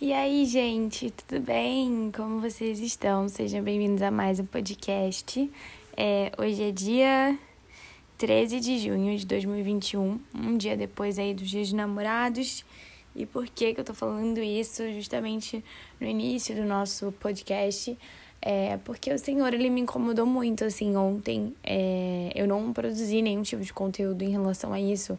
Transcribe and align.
E 0.00 0.12
aí, 0.12 0.46
gente, 0.46 1.10
tudo 1.10 1.40
bem? 1.40 2.12
Como 2.14 2.40
vocês 2.40 2.78
estão? 2.78 3.28
Sejam 3.28 3.64
bem-vindos 3.64 4.00
a 4.00 4.12
mais 4.12 4.38
um 4.38 4.46
podcast. 4.46 5.50
É, 5.96 6.30
hoje 6.38 6.62
é 6.62 6.70
dia 6.70 7.36
13 8.16 8.60
de 8.60 8.78
junho 8.78 9.18
de 9.18 9.26
2021, 9.26 10.20
um 10.36 10.56
dia 10.56 10.76
depois 10.76 11.18
aí 11.18 11.34
dos 11.34 11.50
dias 11.50 11.66
de 11.66 11.74
namorados. 11.74 12.64
E 13.16 13.26
por 13.26 13.48
que, 13.48 13.74
que 13.74 13.80
eu 13.80 13.84
tô 13.84 13.92
falando 13.92 14.38
isso 14.38 14.88
justamente 14.92 15.64
no 16.00 16.06
início 16.06 16.54
do 16.54 16.62
nosso 16.62 17.10
podcast? 17.18 17.98
É 18.40 18.76
porque 18.84 19.12
o 19.12 19.18
Senhor, 19.18 19.52
ele 19.52 19.68
me 19.68 19.80
incomodou 19.80 20.24
muito, 20.24 20.64
assim, 20.64 20.94
ontem. 20.94 21.56
É, 21.64 22.30
eu 22.36 22.46
não 22.46 22.72
produzi 22.72 23.20
nenhum 23.20 23.42
tipo 23.42 23.64
de 23.64 23.72
conteúdo 23.72 24.22
em 24.22 24.30
relação 24.30 24.72
a 24.72 24.80
isso, 24.80 25.18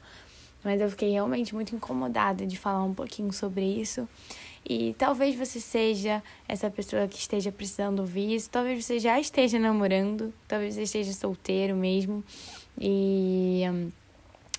mas 0.63 0.79
eu 0.79 0.89
fiquei 0.89 1.11
realmente 1.11 1.53
muito 1.53 1.75
incomodada 1.75 2.47
de 2.47 2.57
falar 2.57 2.85
um 2.85 2.93
pouquinho 2.93 3.33
sobre 3.33 3.65
isso. 3.65 4.07
E 4.67 4.93
talvez 4.97 5.35
você 5.35 5.59
seja 5.59 6.21
essa 6.47 6.69
pessoa 6.69 7.07
que 7.07 7.17
esteja 7.17 7.51
precisando 7.51 7.99
ouvir 7.99 8.35
isso, 8.35 8.49
talvez 8.49 8.85
você 8.85 8.99
já 8.99 9.19
esteja 9.19 9.57
namorando, 9.57 10.33
talvez 10.47 10.75
você 10.75 10.83
esteja 10.83 11.13
solteiro 11.13 11.75
mesmo. 11.75 12.23
E 12.79 13.63
hum, 13.69 13.91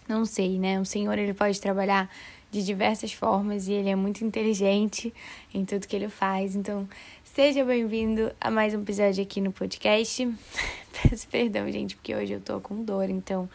não 0.09 0.25
sei, 0.25 0.59
né? 0.59 0.81
O 0.81 0.85
Senhor 0.85 1.17
ele 1.19 1.35
pode 1.35 1.61
trabalhar 1.61 2.11
de 2.51 2.65
diversas 2.65 3.13
formas 3.13 3.69
e 3.69 3.73
ele 3.73 3.89
é 3.89 3.95
muito 3.95 4.25
inteligente 4.25 5.15
em 5.55 5.65
tudo 5.65 5.87
que 5.87 5.95
ele 5.95 6.09
faz. 6.09 6.57
Então, 6.57 6.89
seja 7.23 7.65
bem-vindo 7.65 8.33
a 8.41 8.51
mais 8.51 8.75
um 8.75 8.83
episódio 8.83 9.23
aqui 9.23 9.41
no 9.41 9.53
podcast. 9.53 10.29
Peço 11.03 11.29
perdão, 11.29 11.71
gente, 11.71 11.95
porque 11.95 12.15
hoje 12.15 12.33
eu 12.33 12.41
tô 12.41 12.61
com 12.61 12.83
dor, 12.83 13.09
então 13.09 13.49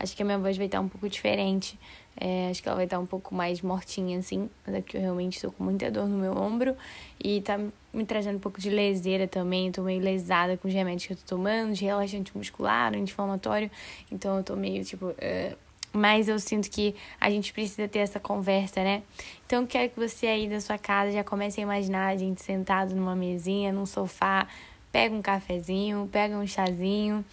acho 0.00 0.16
que 0.16 0.22
a 0.22 0.24
minha 0.24 0.38
voz 0.38 0.56
vai 0.56 0.66
estar 0.66 0.80
um 0.80 0.88
pouco 0.88 1.08
diferente. 1.08 1.78
É, 2.16 2.48
acho 2.50 2.62
que 2.62 2.68
ela 2.68 2.76
vai 2.76 2.86
estar 2.86 2.98
um 2.98 3.06
pouco 3.06 3.34
mais 3.34 3.62
mortinha, 3.62 4.18
assim. 4.18 4.50
Mas 4.66 4.74
é 4.74 4.80
porque 4.80 4.96
eu 4.96 5.00
realmente 5.00 5.36
estou 5.36 5.52
com 5.52 5.62
muita 5.62 5.90
dor 5.90 6.08
no 6.08 6.18
meu 6.18 6.36
ombro. 6.36 6.76
E 7.22 7.40
tá 7.42 7.58
me 7.92 8.04
trazendo 8.04 8.36
um 8.36 8.40
pouco 8.40 8.60
de 8.60 8.70
leseira 8.70 9.28
também. 9.28 9.68
Eu 9.68 9.72
tô 9.72 9.82
meio 9.82 10.02
lesada 10.02 10.56
com 10.56 10.66
os 10.66 10.74
remédios 10.74 11.06
que 11.06 11.12
eu 11.12 11.16
tô 11.16 11.36
tomando, 11.36 11.74
de 11.74 11.84
relaxante 11.84 12.36
muscular, 12.36 12.94
anti-inflamatório. 12.94 13.70
Então 14.10 14.36
eu 14.38 14.42
tô 14.42 14.56
meio, 14.56 14.84
tipo... 14.84 15.06
Uh... 15.06 15.56
Mas 15.92 16.28
eu 16.28 16.38
sinto 16.38 16.70
que 16.70 16.94
a 17.20 17.28
gente 17.28 17.52
precisa 17.52 17.88
ter 17.88 17.98
essa 17.98 18.20
conversa, 18.20 18.80
né? 18.80 19.02
Então 19.44 19.62
eu 19.62 19.66
quero 19.66 19.90
que 19.90 19.98
você 19.98 20.28
aí 20.28 20.48
da 20.48 20.60
sua 20.60 20.78
casa 20.78 21.10
já 21.10 21.24
comece 21.24 21.58
a 21.58 21.64
imaginar 21.64 22.06
a 22.06 22.16
gente 22.16 22.40
sentado 22.40 22.94
numa 22.94 23.16
mesinha, 23.16 23.72
num 23.72 23.84
sofá, 23.84 24.46
pega 24.92 25.12
um 25.12 25.20
cafezinho, 25.20 26.08
pega 26.12 26.38
um 26.38 26.46
chazinho. 26.46 27.24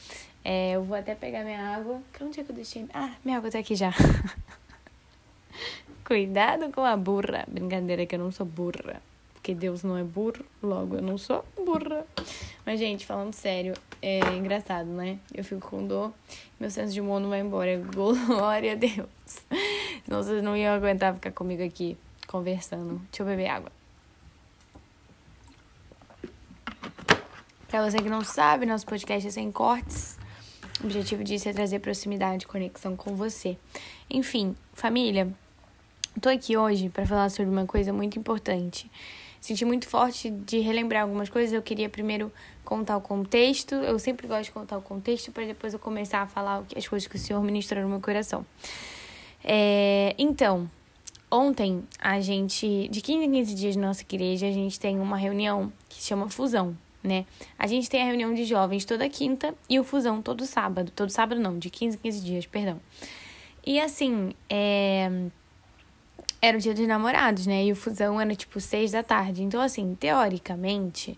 É, 0.49 0.71
eu 0.71 0.81
vou 0.81 0.95
até 0.95 1.13
pegar 1.13 1.43
minha 1.43 1.75
água. 1.75 2.01
Onde 2.21 2.39
é 2.39 2.43
que 2.45 2.49
eu 2.49 2.55
deixei? 2.55 2.87
Ah, 2.93 3.11
minha 3.25 3.37
água 3.37 3.51
tá 3.51 3.59
aqui 3.59 3.75
já. 3.75 3.91
Cuidado 6.07 6.71
com 6.71 6.85
a 6.85 6.95
burra. 6.95 7.43
Brincadeira 7.49 8.05
que 8.05 8.15
eu 8.15 8.19
não 8.19 8.31
sou 8.31 8.45
burra. 8.45 9.01
Porque 9.33 9.53
Deus 9.53 9.83
não 9.83 9.97
é 9.97 10.05
burro, 10.05 10.45
logo 10.63 10.95
eu 10.95 11.01
não 11.01 11.17
sou 11.17 11.43
burra. 11.65 12.07
Mas, 12.65 12.79
gente, 12.79 13.05
falando 13.05 13.33
sério, 13.33 13.73
é 14.01 14.19
engraçado, 14.37 14.87
né? 14.87 15.19
Eu 15.33 15.43
fico 15.43 15.69
com 15.69 15.85
dor, 15.85 16.13
meu 16.57 16.71
senso 16.71 16.93
de 16.93 17.01
humor 17.01 17.19
não 17.19 17.27
vai 17.27 17.41
embora. 17.41 17.77
Glória 18.25 18.71
a 18.71 18.75
Deus. 18.75 19.09
Senão 20.05 20.23
vocês 20.23 20.41
não 20.41 20.55
iam 20.55 20.73
aguentar 20.73 21.13
ficar 21.13 21.33
comigo 21.33 21.61
aqui 21.61 21.97
conversando. 22.25 23.01
Deixa 23.11 23.23
eu 23.23 23.25
beber 23.25 23.47
água. 23.49 23.71
Pra 27.67 27.83
você 27.83 27.97
que 27.97 28.07
não 28.07 28.23
sabe, 28.23 28.65
nosso 28.65 28.85
podcast 28.85 29.27
é 29.27 29.31
sem 29.31 29.51
cortes. 29.51 30.16
O 30.79 30.85
objetivo 30.85 31.23
disso 31.23 31.49
é 31.49 31.53
trazer 31.53 31.79
proximidade 31.79 32.43
e 32.43 32.47
conexão 32.47 32.95
com 32.95 33.15
você. 33.15 33.57
Enfim, 34.09 34.55
família, 34.73 35.27
tô 36.21 36.29
aqui 36.29 36.55
hoje 36.55 36.87
para 36.87 37.03
falar 37.03 37.29
sobre 37.29 37.51
uma 37.51 37.65
coisa 37.65 37.91
muito 37.91 38.19
importante. 38.19 38.89
Senti 39.41 39.65
muito 39.65 39.87
forte 39.87 40.29
de 40.29 40.59
relembrar 40.59 41.01
algumas 41.03 41.29
coisas. 41.29 41.51
Eu 41.51 41.63
queria 41.63 41.89
primeiro 41.89 42.31
contar 42.63 42.95
o 42.95 43.01
contexto. 43.01 43.73
Eu 43.73 43.97
sempre 43.97 44.27
gosto 44.27 44.45
de 44.45 44.51
contar 44.51 44.77
o 44.77 44.81
contexto 44.81 45.31
para 45.31 45.45
depois 45.45 45.73
eu 45.73 45.79
começar 45.79 46.21
a 46.21 46.27
falar 46.27 46.63
as 46.75 46.87
coisas 46.87 47.07
que 47.07 47.15
o 47.15 47.19
Senhor 47.19 47.41
ministrou 47.41 47.81
no 47.81 47.89
meu 47.89 47.99
coração. 47.99 48.45
É, 49.43 50.13
então, 50.15 50.69
ontem 51.31 51.83
a 51.99 52.19
gente, 52.21 52.87
de 52.89 53.01
15 53.01 53.25
em 53.25 53.31
15 53.31 53.55
dias 53.55 53.75
na 53.75 53.87
nossa 53.87 54.03
igreja, 54.03 54.45
a 54.47 54.51
gente 54.51 54.79
tem 54.79 54.99
uma 54.99 55.17
reunião 55.17 55.73
que 55.89 55.95
se 55.95 56.09
chama 56.09 56.29
Fusão 56.29 56.77
né? 57.03 57.25
A 57.57 57.67
gente 57.67 57.89
tem 57.89 58.01
a 58.01 58.05
reunião 58.05 58.33
de 58.33 58.43
jovens 58.43 58.85
toda 58.85 59.07
quinta 59.09 59.53
e 59.69 59.79
o 59.79 59.83
fusão 59.83 60.21
todo 60.21 60.45
sábado. 60.45 60.91
Todo 60.95 61.09
sábado 61.09 61.39
não, 61.39 61.57
de 61.57 61.69
15 61.69 61.97
em 61.97 61.99
15 61.99 62.21
dias, 62.21 62.45
perdão. 62.45 62.79
E 63.65 63.79
assim, 63.79 64.33
é... 64.49 65.09
era 66.41 66.57
o 66.57 66.59
dia 66.59 66.73
dos 66.73 66.87
namorados, 66.87 67.45
né? 67.47 67.65
E 67.65 67.71
o 67.71 67.75
fusão 67.75 68.19
era 68.19 68.35
tipo 68.35 68.59
seis 68.59 68.91
da 68.91 69.03
tarde. 69.03 69.43
Então, 69.43 69.61
assim, 69.61 69.95
teoricamente, 69.95 71.17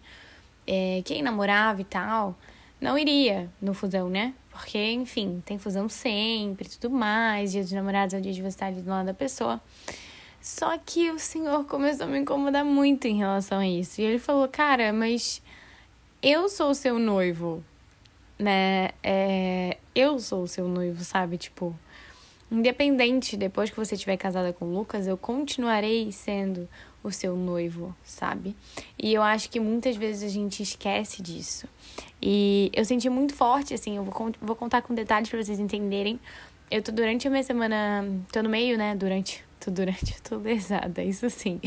é... 0.65 1.01
quem 1.05 1.21
namorava 1.21 1.81
e 1.81 1.85
tal 1.85 2.35
não 2.81 2.97
iria 2.97 3.49
no 3.61 3.73
fusão, 3.73 4.09
né? 4.09 4.33
Porque, 4.51 4.91
enfim, 4.91 5.41
tem 5.45 5.57
fusão 5.57 5.87
sempre 5.89 6.67
e 6.67 6.71
tudo 6.71 6.89
mais. 6.89 7.51
Dia 7.51 7.61
dos 7.61 7.71
namorados 7.71 8.13
é 8.13 8.17
o 8.17 8.21
dia 8.21 8.33
de 8.33 8.41
você 8.41 8.47
estar 8.47 8.65
ali 8.67 8.81
do 8.81 8.89
lado 8.89 9.05
da 9.05 9.13
pessoa. 9.13 9.61
Só 10.41 10.77
que 10.77 11.11
o 11.11 11.19
senhor 11.19 11.65
começou 11.65 12.05
a 12.05 12.09
me 12.09 12.19
incomodar 12.19 12.63
muito 12.63 13.05
em 13.05 13.17
relação 13.17 13.59
a 13.59 13.67
isso. 13.67 13.99
E 13.99 14.03
ele 14.03 14.19
falou, 14.19 14.47
cara, 14.47 14.93
mas 14.93 15.41
eu 16.21 16.49
sou 16.49 16.71
o 16.71 16.75
seu 16.75 16.99
noivo, 16.99 17.63
né? 18.37 18.89
É, 19.01 19.77
eu 19.95 20.19
sou 20.19 20.43
o 20.43 20.47
seu 20.47 20.67
noivo, 20.67 21.03
sabe? 21.03 21.37
Tipo, 21.37 21.77
independente, 22.51 23.37
depois 23.37 23.69
que 23.69 23.75
você 23.75 23.95
estiver 23.95 24.17
casada 24.17 24.51
com 24.51 24.65
Lucas, 24.65 25.07
eu 25.07 25.17
continuarei 25.17 26.11
sendo 26.11 26.67
o 27.01 27.11
seu 27.11 27.35
noivo, 27.35 27.95
sabe? 28.03 28.55
E 28.97 29.13
eu 29.13 29.21
acho 29.21 29.49
que 29.49 29.59
muitas 29.59 29.95
vezes 29.95 30.23
a 30.23 30.33
gente 30.33 30.61
esquece 30.61 31.21
disso. 31.21 31.67
E 32.21 32.69
eu 32.73 32.83
senti 32.83 33.09
muito 33.09 33.33
forte, 33.33 33.73
assim, 33.73 33.95
eu 33.95 34.03
vou, 34.03 34.31
vou 34.41 34.55
contar 34.55 34.81
com 34.81 34.93
detalhes 34.93 35.29
para 35.29 35.41
vocês 35.41 35.59
entenderem. 35.59 36.19
Eu 36.69 36.81
tô 36.83 36.91
durante 36.91 37.27
a 37.27 37.31
minha 37.31 37.43
semana, 37.43 38.05
tô 38.31 38.43
no 38.43 38.49
meio, 38.49 38.77
né? 38.77 38.95
Durante, 38.95 39.43
tô 39.59 39.71
durante, 39.71 40.19
tô 40.21 40.37
lesada, 40.37 41.01
isso 41.01 41.29
sim. 41.29 41.61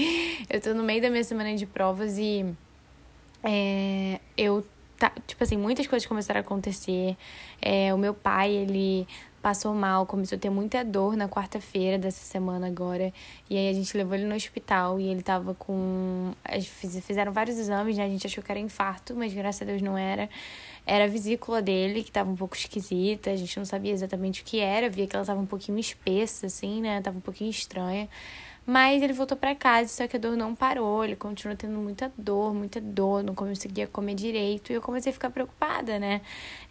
Eu 0.51 0.61
tô 0.61 0.75
no 0.75 0.83
meio 0.83 1.01
da 1.01 1.11
minha 1.11 1.25
semana 1.25 1.55
de 1.55 1.67
provas 1.67 2.19
e 2.19 2.45
é, 3.43 4.21
eu 4.37 4.65
tipo 5.27 5.43
assim, 5.43 5.57
muitas 5.57 5.87
coisas 5.87 6.07
começaram 6.07 6.39
a 6.39 6.43
acontecer. 6.43 7.17
É, 7.61 7.93
o 7.93 7.99
meu 7.99 8.15
pai, 8.15 8.51
ele 8.51 9.07
passou 9.43 9.75
mal, 9.75 10.07
começou 10.07 10.37
a 10.37 10.39
ter 10.39 10.51
muita 10.51 10.85
dor 10.85 11.17
na 11.17 11.29
quarta-feira 11.29 11.99
dessa 11.99 12.25
semana 12.25 12.69
agora. 12.69 13.13
E 13.51 13.57
aí 13.57 13.69
a 13.69 13.73
gente 13.73 13.97
levou 13.97 14.15
ele 14.15 14.25
no 14.25 14.35
hospital 14.35 15.01
e 15.01 15.09
ele 15.09 15.23
tava 15.23 15.55
com. 15.55 16.33
Fizeram 17.03 17.33
vários 17.33 17.59
exames, 17.59 17.97
né? 17.97 18.05
A 18.05 18.09
gente 18.09 18.27
achou 18.27 18.43
que 18.43 18.53
era 18.53 18.61
infarto, 18.61 19.15
mas 19.17 19.35
graças 19.35 19.63
a 19.63 19.65
Deus 19.65 19.83
não 19.83 19.99
era. 19.99 20.29
Era 20.87 21.05
a 21.05 21.09
vesícula 21.09 21.61
dele, 21.61 22.03
que 22.03 22.11
tava 22.11 22.31
um 22.31 22.37
pouco 22.37 22.57
esquisita, 22.57 23.31
a 23.31 23.37
gente 23.37 23.57
não 23.57 23.65
sabia 23.65 23.93
exatamente 23.93 24.43
o 24.43 24.45
que 24.45 24.61
era, 24.61 24.89
via 24.89 25.07
que 25.07 25.15
ela 25.15 25.25
tava 25.25 25.41
um 25.41 25.47
pouquinho 25.47 25.79
espessa, 25.79 26.47
assim, 26.47 26.81
né? 26.81 27.01
Tava 27.01 27.19
um 27.19 27.21
pouquinho 27.21 27.51
estranha. 27.51 28.09
Mas 28.65 29.03
ele 29.03 29.13
voltou 29.13 29.37
para 29.37 29.55
casa, 29.57 29.89
só 29.89 30.07
que 30.07 30.17
a 30.17 30.21
dor 30.21 30.37
não 30.37 30.55
parou, 30.55 31.05
ele 31.05 31.17
continuou 31.17 31.57
tendo 31.57 31.77
muita 31.79 32.13
dor, 32.17 32.55
muita 32.55 32.81
dor, 32.81 33.23
não 33.23 33.35
conseguia 33.35 33.89
comer 33.89 34.15
direito. 34.15 34.71
E 34.71 34.77
eu 34.77 34.81
comecei 34.81 35.11
a 35.11 35.13
ficar 35.13 35.31
preocupada, 35.31 35.99
né? 35.99 36.21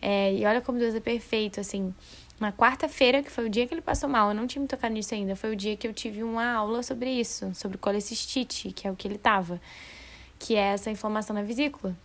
É, 0.01 0.33
e 0.33 0.45
olha 0.45 0.61
como 0.61 0.79
Deus 0.79 0.95
é 0.95 1.01
perfeito, 1.01 1.59
assim. 1.59 1.93
Na 2.39 2.51
quarta-feira, 2.51 3.21
que 3.21 3.29
foi 3.29 3.45
o 3.45 3.49
dia 3.49 3.67
que 3.67 3.73
ele 3.73 3.81
passou 3.81 4.09
mal, 4.09 4.29
eu 4.29 4.33
não 4.33 4.47
tinha 4.47 4.61
me 4.61 4.67
tocado 4.67 4.93
nisso 4.93 5.13
ainda, 5.13 5.35
foi 5.35 5.51
o 5.51 5.55
dia 5.55 5.75
que 5.75 5.87
eu 5.87 5.93
tive 5.93 6.23
uma 6.23 6.53
aula 6.53 6.81
sobre 6.81 7.11
isso, 7.11 7.53
sobre 7.53 7.77
colecistite, 7.77 8.71
que 8.71 8.87
é 8.87 8.91
o 8.91 8.95
que 8.95 9.07
ele 9.07 9.17
tava, 9.17 9.61
que 10.39 10.55
é 10.55 10.73
essa 10.73 10.89
inflamação 10.89 11.35
na 11.35 11.43
vesícula. 11.43 11.95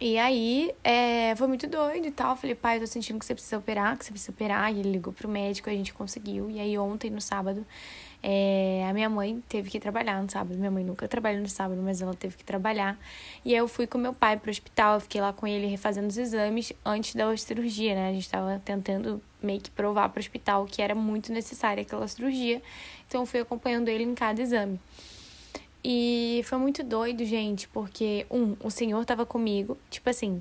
E 0.00 0.18
aí, 0.18 0.74
é, 0.82 1.34
foi 1.36 1.46
muito 1.46 1.66
doido 1.66 2.06
e 2.06 2.10
tal. 2.10 2.34
Falei, 2.34 2.54
pai, 2.54 2.76
eu 2.76 2.80
tô 2.80 2.86
sentindo 2.86 3.18
que 3.18 3.24
você 3.24 3.34
precisa 3.34 3.58
operar, 3.58 3.96
que 3.96 4.04
você 4.04 4.10
precisa 4.10 4.32
operar. 4.32 4.72
E 4.74 4.80
ele 4.80 4.90
ligou 4.90 5.12
pro 5.12 5.28
médico, 5.28 5.70
a 5.70 5.72
gente 5.72 5.92
conseguiu. 5.92 6.50
E 6.50 6.58
aí, 6.58 6.76
ontem, 6.78 7.10
no 7.10 7.20
sábado, 7.20 7.64
é, 8.22 8.86
a 8.88 8.92
minha 8.92 9.10
mãe 9.10 9.42
teve 9.48 9.68
que 9.68 9.80
trabalhar 9.80 10.22
no 10.22 10.30
sábado. 10.30 10.56
Minha 10.56 10.70
mãe 10.70 10.84
nunca 10.84 11.08
trabalha 11.08 11.40
no 11.40 11.48
sábado, 11.48 11.80
mas 11.82 12.00
ela 12.00 12.14
teve 12.14 12.36
que 12.36 12.44
trabalhar. 12.44 12.96
E 13.44 13.52
aí 13.52 13.58
eu 13.58 13.66
fui 13.66 13.86
com 13.86 13.98
meu 13.98 14.14
pai 14.14 14.36
pro 14.36 14.50
hospital, 14.50 14.94
eu 14.94 15.00
fiquei 15.00 15.20
lá 15.20 15.32
com 15.32 15.46
ele 15.46 15.66
refazendo 15.66 16.06
os 16.06 16.16
exames 16.16 16.72
antes 16.84 17.14
da 17.14 17.36
cirurgia, 17.36 17.94
né? 17.94 18.10
A 18.10 18.12
gente 18.12 18.28
tava 18.30 18.62
tentando 18.64 19.20
meio 19.42 19.60
que 19.60 19.70
provar 19.70 20.08
pro 20.10 20.20
hospital 20.20 20.66
que 20.66 20.80
era 20.80 20.94
muito 20.94 21.32
necessária 21.32 21.82
aquela 21.82 22.06
cirurgia. 22.06 22.62
Então 23.08 23.22
eu 23.22 23.26
fui 23.26 23.40
acompanhando 23.40 23.88
ele 23.88 24.04
em 24.04 24.14
cada 24.14 24.40
exame. 24.40 24.78
E 25.84 26.42
foi 26.44 26.58
muito 26.58 26.84
doido, 26.84 27.24
gente, 27.24 27.66
porque, 27.68 28.24
um, 28.30 28.54
o 28.62 28.70
senhor 28.70 29.04
tava 29.04 29.26
comigo, 29.26 29.76
tipo 29.90 30.08
assim, 30.08 30.40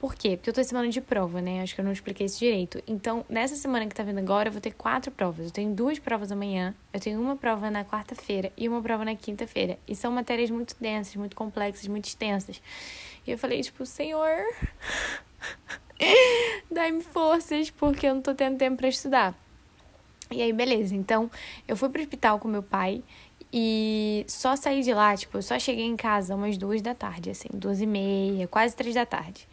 por 0.00 0.14
quê? 0.14 0.34
Porque 0.34 0.48
eu 0.48 0.54
tô 0.54 0.62
em 0.62 0.64
semana 0.64 0.88
de 0.88 0.98
prova, 0.98 1.42
né? 1.42 1.60
Acho 1.60 1.74
que 1.74 1.80
eu 1.82 1.84
não 1.84 1.92
expliquei 1.92 2.24
isso 2.24 2.38
direito. 2.38 2.82
Então, 2.86 3.22
nessa 3.28 3.54
semana 3.54 3.86
que 3.86 3.94
tá 3.94 4.02
vindo 4.02 4.18
agora, 4.18 4.48
eu 4.48 4.52
vou 4.52 4.60
ter 4.60 4.72
quatro 4.72 5.10
provas. 5.10 5.44
Eu 5.44 5.52
tenho 5.52 5.74
duas 5.74 5.98
provas 5.98 6.32
amanhã, 6.32 6.74
eu 6.90 6.98
tenho 6.98 7.20
uma 7.20 7.36
prova 7.36 7.70
na 7.70 7.84
quarta-feira 7.84 8.50
e 8.56 8.66
uma 8.66 8.80
prova 8.80 9.04
na 9.04 9.14
quinta-feira. 9.14 9.78
E 9.86 9.94
são 9.94 10.10
matérias 10.10 10.50
muito 10.50 10.74
densas, 10.80 11.14
muito 11.16 11.36
complexas, 11.36 11.86
muito 11.86 12.06
extensas. 12.06 12.62
E 13.26 13.30
eu 13.30 13.36
falei, 13.36 13.60
tipo, 13.60 13.84
Senhor, 13.84 14.38
dá-me 16.72 17.02
forças, 17.02 17.68
porque 17.68 18.06
eu 18.06 18.14
não 18.14 18.22
tô 18.22 18.34
tendo 18.34 18.56
tempo 18.56 18.78
para 18.78 18.88
estudar. 18.88 19.34
E 20.30 20.40
aí, 20.40 20.52
beleza. 20.52 20.94
Então, 20.94 21.30
eu 21.68 21.76
fui 21.76 21.90
pro 21.90 22.00
hospital 22.00 22.38
com 22.38 22.48
meu 22.48 22.62
pai 22.62 23.02
E 23.52 24.24
só 24.28 24.56
saí 24.56 24.82
de 24.82 24.94
lá, 24.94 25.14
tipo, 25.14 25.36
eu 25.36 25.42
só 25.42 25.58
cheguei 25.58 25.84
em 25.84 25.96
casa 25.96 26.34
umas 26.34 26.56
duas 26.56 26.80
da 26.80 26.94
tarde, 26.94 27.30
assim, 27.30 27.48
duas 27.52 27.82
e 27.82 27.86
meia, 27.86 28.48
quase 28.48 28.74
três 28.74 28.94
da 28.94 29.04
tarde. 29.04 29.46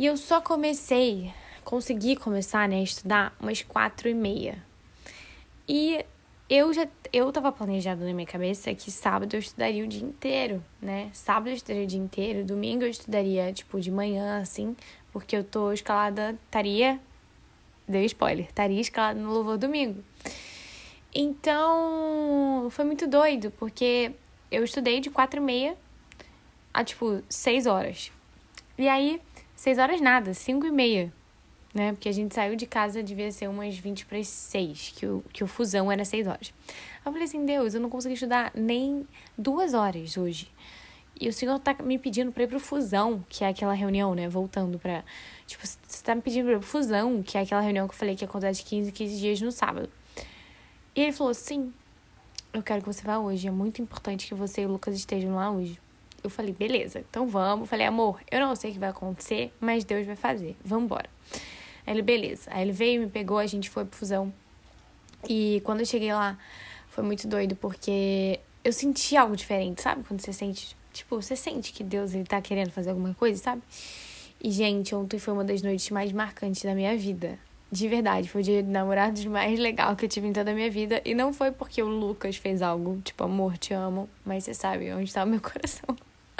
E 0.00 0.06
eu 0.06 0.16
só 0.16 0.40
comecei, 0.40 1.30
consegui 1.62 2.16
começar, 2.16 2.66
né, 2.66 2.76
a 2.76 2.82
estudar 2.82 3.36
umas 3.38 3.60
quatro 3.60 4.08
e 4.08 4.14
meia. 4.14 4.56
E 5.68 6.02
eu 6.48 6.72
já 6.72 6.88
eu 7.12 7.30
tava 7.30 7.52
planejado 7.52 8.02
na 8.06 8.14
minha 8.14 8.26
cabeça 8.26 8.74
que 8.74 8.90
sábado 8.90 9.34
eu 9.34 9.40
estudaria 9.40 9.84
o 9.84 9.86
dia 9.86 10.02
inteiro, 10.02 10.64
né? 10.80 11.10
Sábado 11.12 11.50
eu 11.50 11.54
estudaria 11.54 11.84
o 11.84 11.86
dia 11.86 12.00
inteiro, 12.00 12.46
domingo 12.46 12.82
eu 12.82 12.88
estudaria, 12.88 13.52
tipo, 13.52 13.78
de 13.78 13.90
manhã, 13.90 14.40
assim, 14.40 14.74
porque 15.12 15.36
eu 15.36 15.44
tô 15.44 15.70
escalada, 15.70 16.34
estaria. 16.46 16.98
Deu 17.86 18.02
spoiler, 18.02 18.46
estaria 18.46 18.80
escalada 18.80 19.20
no 19.20 19.30
louvor 19.30 19.58
domingo. 19.58 20.02
Então, 21.14 22.68
foi 22.70 22.86
muito 22.86 23.06
doido, 23.06 23.50
porque 23.58 24.12
eu 24.50 24.64
estudei 24.64 24.98
de 24.98 25.10
quatro 25.10 25.42
e 25.42 25.44
meia 25.44 25.76
a, 26.72 26.82
tipo, 26.82 27.22
seis 27.28 27.66
horas. 27.66 28.10
E 28.78 28.88
aí, 28.88 29.20
seis 29.60 29.76
horas 29.76 30.00
nada, 30.00 30.32
cinco 30.32 30.66
e 30.66 30.70
meia, 30.70 31.12
né? 31.74 31.92
Porque 31.92 32.08
a 32.08 32.12
gente 32.12 32.34
saiu 32.34 32.56
de 32.56 32.64
casa, 32.64 33.02
devia 33.02 33.30
ser 33.30 33.46
umas 33.46 33.76
vinte 33.76 34.06
para 34.06 34.24
seis, 34.24 34.90
que 34.96 35.04
o, 35.04 35.22
que 35.34 35.44
o 35.44 35.46
fusão 35.46 35.92
era 35.92 36.02
seis 36.02 36.26
horas. 36.26 36.50
Eu 37.04 37.12
falei 37.12 37.24
assim, 37.24 37.44
Deus, 37.44 37.74
eu 37.74 37.80
não 37.82 37.90
consegui 37.90 38.14
estudar 38.14 38.52
nem 38.54 39.06
duas 39.36 39.74
horas 39.74 40.16
hoje. 40.16 40.50
E 41.20 41.28
o 41.28 41.32
senhor 41.32 41.58
tá 41.58 41.76
me 41.82 41.98
pedindo 41.98 42.32
pra 42.32 42.44
ir 42.44 42.46
pro 42.46 42.58
fusão, 42.58 43.22
que 43.28 43.44
é 43.44 43.48
aquela 43.48 43.74
reunião, 43.74 44.14
né? 44.14 44.30
Voltando 44.30 44.78
pra. 44.78 45.04
Tipo, 45.46 45.66
você 45.66 46.02
tá 46.02 46.14
me 46.14 46.22
pedindo 46.22 46.44
pra 46.46 46.54
ir 46.54 46.58
pro 46.58 46.66
fusão, 46.66 47.22
que 47.22 47.36
é 47.36 47.42
aquela 47.42 47.60
reunião 47.60 47.86
que 47.86 47.92
eu 47.92 47.98
falei 47.98 48.16
que 48.16 48.24
acontece 48.24 48.60
de 48.60 48.66
15 48.70 48.88
em 48.88 48.92
15 48.94 49.20
dias 49.20 49.40
no 49.42 49.52
sábado. 49.52 49.90
E 50.96 51.02
ele 51.02 51.12
falou: 51.12 51.34
sim, 51.34 51.70
eu 52.54 52.62
quero 52.62 52.80
que 52.80 52.86
você 52.86 53.02
vá 53.02 53.18
hoje. 53.18 53.46
É 53.46 53.50
muito 53.50 53.82
importante 53.82 54.26
que 54.26 54.34
você 54.34 54.62
e 54.62 54.66
o 54.66 54.70
Lucas 54.70 54.94
estejam 54.94 55.34
lá 55.34 55.50
hoje. 55.50 55.78
Eu 56.22 56.30
falei, 56.30 56.52
beleza, 56.52 57.04
então 57.08 57.26
vamos. 57.26 57.68
Falei, 57.68 57.86
amor, 57.86 58.20
eu 58.30 58.40
não 58.40 58.54
sei 58.54 58.70
o 58.70 58.72
que 58.74 58.78
vai 58.78 58.90
acontecer, 58.90 59.52
mas 59.60 59.84
Deus 59.84 60.06
vai 60.06 60.16
fazer. 60.16 60.56
Vamos 60.64 60.84
embora. 60.84 61.08
Aí 61.86 61.94
ele, 61.94 62.02
beleza. 62.02 62.50
Aí 62.52 62.62
ele 62.62 62.72
veio, 62.72 63.00
me 63.00 63.08
pegou, 63.08 63.38
a 63.38 63.46
gente 63.46 63.70
foi 63.70 63.84
pro 63.84 63.98
fusão. 63.98 64.32
E 65.28 65.60
quando 65.64 65.80
eu 65.80 65.86
cheguei 65.86 66.12
lá, 66.12 66.38
foi 66.88 67.04
muito 67.04 67.26
doido, 67.26 67.56
porque 67.56 68.40
eu 68.64 68.72
senti 68.72 69.16
algo 69.16 69.36
diferente, 69.36 69.82
sabe? 69.82 70.04
Quando 70.06 70.20
você 70.20 70.32
sente, 70.32 70.76
tipo, 70.92 71.20
você 71.20 71.36
sente 71.36 71.72
que 71.72 71.82
Deus 71.82 72.14
ele 72.14 72.24
tá 72.24 72.40
querendo 72.40 72.70
fazer 72.70 72.90
alguma 72.90 73.14
coisa, 73.14 73.42
sabe? 73.42 73.62
E, 74.42 74.50
gente, 74.50 74.94
ontem 74.94 75.18
foi 75.18 75.34
uma 75.34 75.44
das 75.44 75.62
noites 75.62 75.90
mais 75.90 76.12
marcantes 76.12 76.62
da 76.62 76.74
minha 76.74 76.96
vida. 76.96 77.38
De 77.72 77.86
verdade, 77.86 78.28
foi 78.28 78.40
o 78.40 78.44
dia 78.44 78.62
de 78.62 78.68
namorados 78.68 79.24
mais 79.26 79.58
legal 79.58 79.94
que 79.94 80.04
eu 80.04 80.08
tive 80.08 80.26
em 80.26 80.32
toda 80.32 80.50
a 80.50 80.54
minha 80.54 80.70
vida. 80.70 81.00
E 81.04 81.14
não 81.14 81.32
foi 81.32 81.52
porque 81.52 81.82
o 81.82 81.88
Lucas 81.88 82.36
fez 82.36 82.62
algo, 82.62 83.00
tipo, 83.02 83.22
amor, 83.22 83.56
te 83.58 83.72
amo, 83.74 84.08
mas 84.24 84.44
você 84.44 84.54
sabe 84.54 84.92
onde 84.92 85.12
tá 85.12 85.22
o 85.24 85.26
meu 85.26 85.40
coração. 85.42 85.96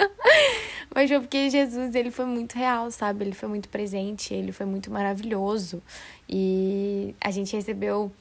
mas 0.93 1.09
foi 1.09 1.19
porque 1.19 1.49
Jesus, 1.49 1.95
ele 1.95 2.11
foi 2.11 2.25
muito 2.25 2.53
real, 2.55 2.89
sabe? 2.91 3.25
Ele 3.25 3.33
foi 3.33 3.49
muito 3.49 3.69
presente, 3.69 4.33
ele 4.33 4.51
foi 4.51 4.65
muito 4.65 4.91
maravilhoso. 4.91 5.81
E 6.27 7.15
a 7.21 7.31
gente 7.31 7.55
recebeu 7.55 8.11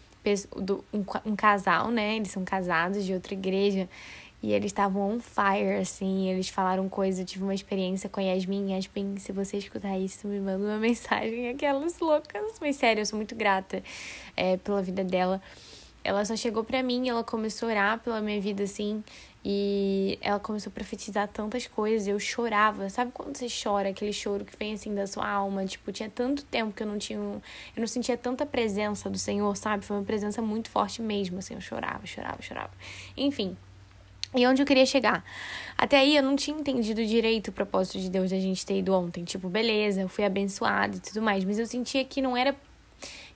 um, 1.25 1.37
casal, 1.37 1.91
né? 1.91 2.17
Eles 2.17 2.31
são 2.31 2.45
casados 2.45 3.05
de 3.05 3.15
outra 3.15 3.35
igreja. 3.35 3.89
E 4.43 4.53
eles 4.53 4.67
estavam 4.67 5.03
on 5.03 5.21
fire, 5.21 5.77
assim, 5.83 6.31
eles 6.31 6.49
falaram 6.49 6.89
coisa, 6.89 7.21
eu 7.21 7.27
tive 7.27 7.45
uma 7.45 7.55
experiência 7.55 8.09
com 8.09 8.21
a 8.21 8.23
Yasmin. 8.23 8.73
Yasmin, 8.73 9.19
se 9.19 9.33
você 9.33 9.59
escutar 9.59 9.99
isso, 9.99 10.27
me 10.27 10.41
manda 10.41 10.65
uma 10.65 10.79
mensagem, 10.81 11.51
aquelas 11.51 11.99
loucas. 12.01 12.55
Mas 12.59 12.77
sério, 12.77 13.03
eu 13.03 13.07
sou 13.07 13.19
muito 13.19 13.35
grata 13.35 13.83
é, 14.35 14.57
pela 14.57 14.81
vida 14.81 15.05
dela. 15.05 15.43
Ela 16.03 16.25
só 16.25 16.35
chegou 16.37 16.65
pra 16.65 16.83
mim, 16.83 17.09
ela 17.09 17.23
começou 17.23 17.69
a 17.69 17.73
orar 17.73 17.99
pela 17.99 18.21
minha 18.21 18.41
vida, 18.41 18.63
assim, 18.63 19.05
e 19.45 20.19
ela 20.21 20.39
começou 20.39 20.71
a 20.71 20.73
profetizar 20.73 21.29
tantas 21.29 21.67
coisas. 21.67 22.09
Eu 22.09 22.19
chorava, 22.19 22.89
sabe 22.89 23.13
quando 23.13 23.37
você 23.37 23.47
chora, 23.49 23.91
aquele 23.91 24.13
choro 24.13 24.45
que 24.45 24.57
vem 24.57 24.75
assim 24.75 24.95
da 24.95 25.07
sua 25.07 25.29
alma? 25.29 25.65
Tipo, 25.65 25.93
tinha 25.93 26.11
tanto 26.11 26.45
tempo 26.45 26.73
que 26.73 26.83
eu 26.83 26.87
não 26.87 26.99
tinha. 26.99 27.19
Eu 27.19 27.43
não 27.77 27.87
sentia 27.87 28.17
tanta 28.17 28.45
presença 28.47 29.09
do 29.11 29.19
Senhor, 29.19 29.57
sabe? 29.57 29.85
Foi 29.85 29.97
uma 29.97 30.05
presença 30.05 30.41
muito 30.43 30.71
forte 30.71 31.03
mesmo, 31.03 31.39
assim. 31.39 31.55
Eu 31.55 31.61
chorava, 31.61 32.07
chorava, 32.07 32.41
chorava. 32.43 32.73
Enfim, 33.17 33.57
e 34.35 34.47
onde 34.47 34.63
eu 34.63 34.67
queria 34.67 34.87
chegar? 34.87 35.25
Até 35.77 35.99
aí 35.99 36.17
eu 36.17 36.23
não 36.23 36.37
tinha 36.37 36.57
entendido 36.57 37.05
direito 37.05 37.49
o 37.49 37.53
propósito 37.53 37.99
de 37.99 38.09
Deus 38.09 38.31
da 38.31 38.39
gente 38.39 38.65
ter 38.65 38.79
ido 38.79 38.95
ontem. 38.95 39.25
Tipo, 39.25 39.49
beleza, 39.49 40.03
eu 40.03 40.09
fui 40.09 40.25
abençoada 40.25 40.97
e 40.97 41.01
tudo 41.01 41.21
mais, 41.21 41.45
mas 41.45 41.59
eu 41.59 41.67
sentia 41.67 42.05
que 42.05 42.23
não 42.23 42.37
era. 42.37 42.55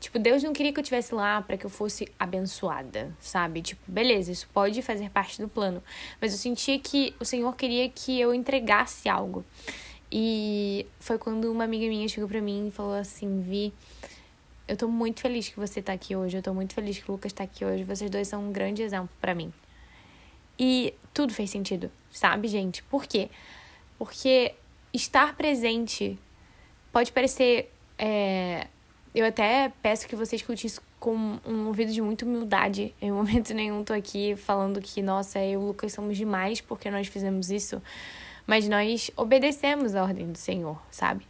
Tipo, 0.00 0.18
Deus 0.18 0.42
não 0.42 0.52
queria 0.52 0.72
que 0.72 0.78
eu 0.78 0.82
estivesse 0.82 1.14
lá 1.14 1.40
para 1.40 1.56
que 1.56 1.64
eu 1.64 1.70
fosse 1.70 2.08
abençoada, 2.18 3.14
sabe? 3.20 3.62
Tipo, 3.62 3.82
beleza, 3.90 4.30
isso 4.30 4.48
pode 4.52 4.80
fazer 4.82 5.10
parte 5.10 5.40
do 5.40 5.48
plano, 5.48 5.82
mas 6.20 6.32
eu 6.32 6.38
sentia 6.38 6.78
que 6.78 7.14
o 7.18 7.24
Senhor 7.24 7.54
queria 7.56 7.88
que 7.88 8.20
eu 8.20 8.34
entregasse 8.34 9.08
algo. 9.08 9.44
E 10.10 10.86
foi 11.00 11.18
quando 11.18 11.50
uma 11.50 11.64
amiga 11.64 11.86
minha 11.86 12.06
chegou 12.08 12.28
para 12.28 12.40
mim 12.40 12.68
e 12.68 12.70
falou 12.70 12.94
assim: 12.94 13.40
Vi, 13.40 13.72
eu 14.68 14.76
tô 14.76 14.88
muito 14.88 15.20
feliz 15.20 15.48
que 15.48 15.56
você 15.56 15.82
tá 15.82 15.92
aqui 15.92 16.14
hoje, 16.14 16.36
eu 16.36 16.42
tô 16.42 16.54
muito 16.54 16.74
feliz 16.74 16.98
que 16.98 17.10
o 17.10 17.12
Lucas 17.12 17.32
tá 17.32 17.44
aqui 17.44 17.64
hoje, 17.64 17.84
vocês 17.84 18.10
dois 18.10 18.28
são 18.28 18.48
um 18.48 18.52
grande 18.52 18.82
exemplo 18.82 19.10
para 19.20 19.34
mim. 19.34 19.52
E 20.58 20.94
tudo 21.12 21.32
fez 21.32 21.50
sentido, 21.50 21.90
sabe, 22.10 22.46
gente? 22.48 22.82
Por 22.84 23.06
quê? 23.06 23.28
Porque 23.98 24.54
estar 24.92 25.36
presente 25.36 26.18
pode 26.92 27.10
parecer. 27.10 27.72
É... 27.98 28.68
Eu 29.14 29.24
até 29.24 29.72
peço 29.80 30.08
que 30.08 30.16
você 30.16 30.34
escute 30.34 30.66
isso 30.66 30.82
com 30.98 31.38
um 31.46 31.66
ouvido 31.68 31.92
de 31.92 32.02
muita 32.02 32.24
humildade. 32.24 32.92
Em 33.00 33.12
momento 33.12 33.52
nenhum 33.54 33.84
tô 33.84 33.92
aqui 33.92 34.34
falando 34.34 34.80
que, 34.80 35.00
nossa, 35.02 35.38
eu 35.38 35.52
e 35.52 35.56
o 35.56 35.66
Lucas 35.68 35.92
somos 35.92 36.16
demais 36.16 36.60
porque 36.60 36.90
nós 36.90 37.06
fizemos 37.06 37.50
isso. 37.50 37.80
Mas 38.44 38.68
nós 38.68 39.10
obedecemos 39.16 39.94
a 39.94 40.02
ordem 40.02 40.32
do 40.32 40.36
Senhor, 40.36 40.82
sabe? 40.90 41.26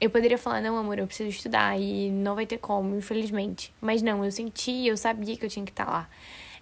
Eu 0.00 0.10
poderia 0.10 0.38
falar, 0.38 0.60
não, 0.60 0.76
amor, 0.76 0.98
eu 0.98 1.06
preciso 1.06 1.28
estudar 1.28 1.78
e 1.78 2.10
não 2.10 2.34
vai 2.34 2.46
ter 2.46 2.58
como, 2.58 2.96
infelizmente. 2.96 3.72
Mas 3.80 4.02
não, 4.02 4.24
eu 4.24 4.32
senti, 4.32 4.86
eu 4.86 4.96
sabia 4.96 5.36
que 5.36 5.44
eu 5.44 5.50
tinha 5.50 5.64
que 5.64 5.70
estar 5.70 5.86
lá. 5.86 6.08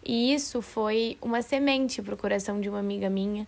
E 0.04 0.34
isso 0.34 0.60
foi 0.60 1.16
uma 1.22 1.40
semente 1.40 2.02
pro 2.02 2.16
coração 2.16 2.60
de 2.60 2.68
uma 2.68 2.78
amiga 2.78 3.08
minha 3.08 3.46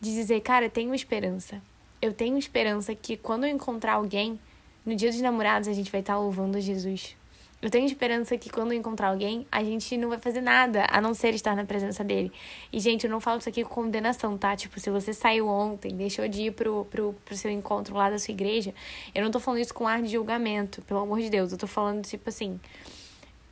de 0.00 0.14
dizer, 0.14 0.40
cara, 0.40 0.70
tenho 0.70 0.94
esperança. 0.94 1.60
Eu 2.00 2.12
tenho 2.12 2.38
esperança 2.38 2.94
que 2.94 3.16
quando 3.16 3.44
eu 3.44 3.50
encontrar 3.50 3.94
alguém, 3.94 4.38
no 4.84 4.94
dia 4.94 5.10
dos 5.10 5.20
namorados 5.20 5.68
a 5.68 5.72
gente 5.72 5.90
vai 5.90 6.00
estar 6.00 6.18
louvando 6.18 6.60
Jesus. 6.60 7.16
Eu 7.64 7.70
tenho 7.70 7.86
esperança 7.86 8.36
que 8.36 8.50
quando 8.50 8.72
eu 8.72 8.78
encontrar 8.78 9.08
alguém, 9.08 9.46
a 9.50 9.64
gente 9.64 9.96
não 9.96 10.10
vai 10.10 10.18
fazer 10.18 10.42
nada 10.42 10.86
a 10.90 11.00
não 11.00 11.14
ser 11.14 11.32
estar 11.34 11.56
na 11.56 11.64
presença 11.64 12.04
dele. 12.04 12.30
E, 12.70 12.78
gente, 12.78 13.04
eu 13.04 13.10
não 13.10 13.20
falo 13.20 13.38
isso 13.38 13.48
aqui 13.48 13.64
com 13.64 13.70
condenação, 13.70 14.36
tá? 14.36 14.54
Tipo, 14.54 14.78
se 14.78 14.90
você 14.90 15.14
saiu 15.14 15.48
ontem, 15.48 15.96
deixou 15.96 16.28
de 16.28 16.42
ir 16.42 16.50
pro, 16.50 16.84
pro, 16.90 17.14
pro 17.24 17.34
seu 17.34 17.50
encontro 17.50 17.96
lá 17.96 18.10
da 18.10 18.18
sua 18.18 18.32
igreja, 18.32 18.74
eu 19.14 19.24
não 19.24 19.30
tô 19.30 19.40
falando 19.40 19.60
isso 19.62 19.72
com 19.72 19.88
ar 19.88 20.02
de 20.02 20.08
julgamento, 20.08 20.82
pelo 20.82 21.00
amor 21.00 21.20
de 21.22 21.30
Deus. 21.30 21.52
Eu 21.52 21.58
tô 21.58 21.66
falando, 21.66 22.04
tipo 22.04 22.28
assim, 22.28 22.60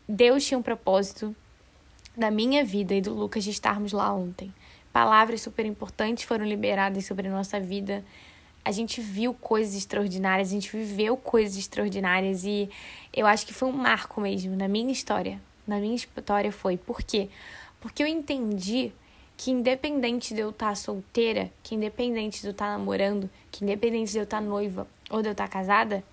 Deus 0.06 0.44
tinha 0.44 0.58
um 0.58 0.62
propósito 0.62 1.34
da 2.14 2.30
minha 2.30 2.62
vida 2.62 2.94
e 2.94 3.00
do 3.00 3.14
Lucas 3.14 3.42
de 3.44 3.50
estarmos 3.50 3.92
lá 3.92 4.12
ontem. 4.12 4.52
Palavras 4.92 5.40
super 5.40 5.64
importantes 5.64 6.24
foram 6.24 6.44
liberadas 6.44 7.06
sobre 7.06 7.28
a 7.28 7.30
nossa 7.30 7.58
vida. 7.58 8.04
A 8.64 8.70
gente 8.70 9.00
viu 9.00 9.34
coisas 9.34 9.74
extraordinárias, 9.74 10.48
a 10.48 10.52
gente 10.52 10.74
viveu 10.74 11.16
coisas 11.16 11.56
extraordinárias 11.56 12.44
e 12.44 12.70
eu 13.12 13.26
acho 13.26 13.46
que 13.46 13.52
foi 13.52 13.68
um 13.68 13.72
marco 13.72 14.20
mesmo 14.20 14.54
na 14.56 14.68
minha 14.68 14.92
história. 14.92 15.40
Na 15.66 15.78
minha 15.78 15.96
história 15.96 16.52
foi. 16.52 16.76
Por 16.76 17.02
quê? 17.02 17.28
Porque 17.80 18.02
eu 18.02 18.06
entendi 18.06 18.92
que 19.36 19.50
independente 19.50 20.34
de 20.34 20.40
eu 20.40 20.50
estar 20.50 20.76
solteira, 20.76 21.50
que 21.62 21.74
independente 21.74 22.40
de 22.40 22.46
eu 22.46 22.52
estar 22.52 22.70
namorando, 22.78 23.28
que 23.50 23.64
independente 23.64 24.12
de 24.12 24.18
eu 24.18 24.24
estar 24.24 24.40
noiva 24.40 24.86
ou 25.10 25.20
de 25.20 25.28
eu 25.28 25.32
estar 25.32 25.48
casada, 25.48 26.04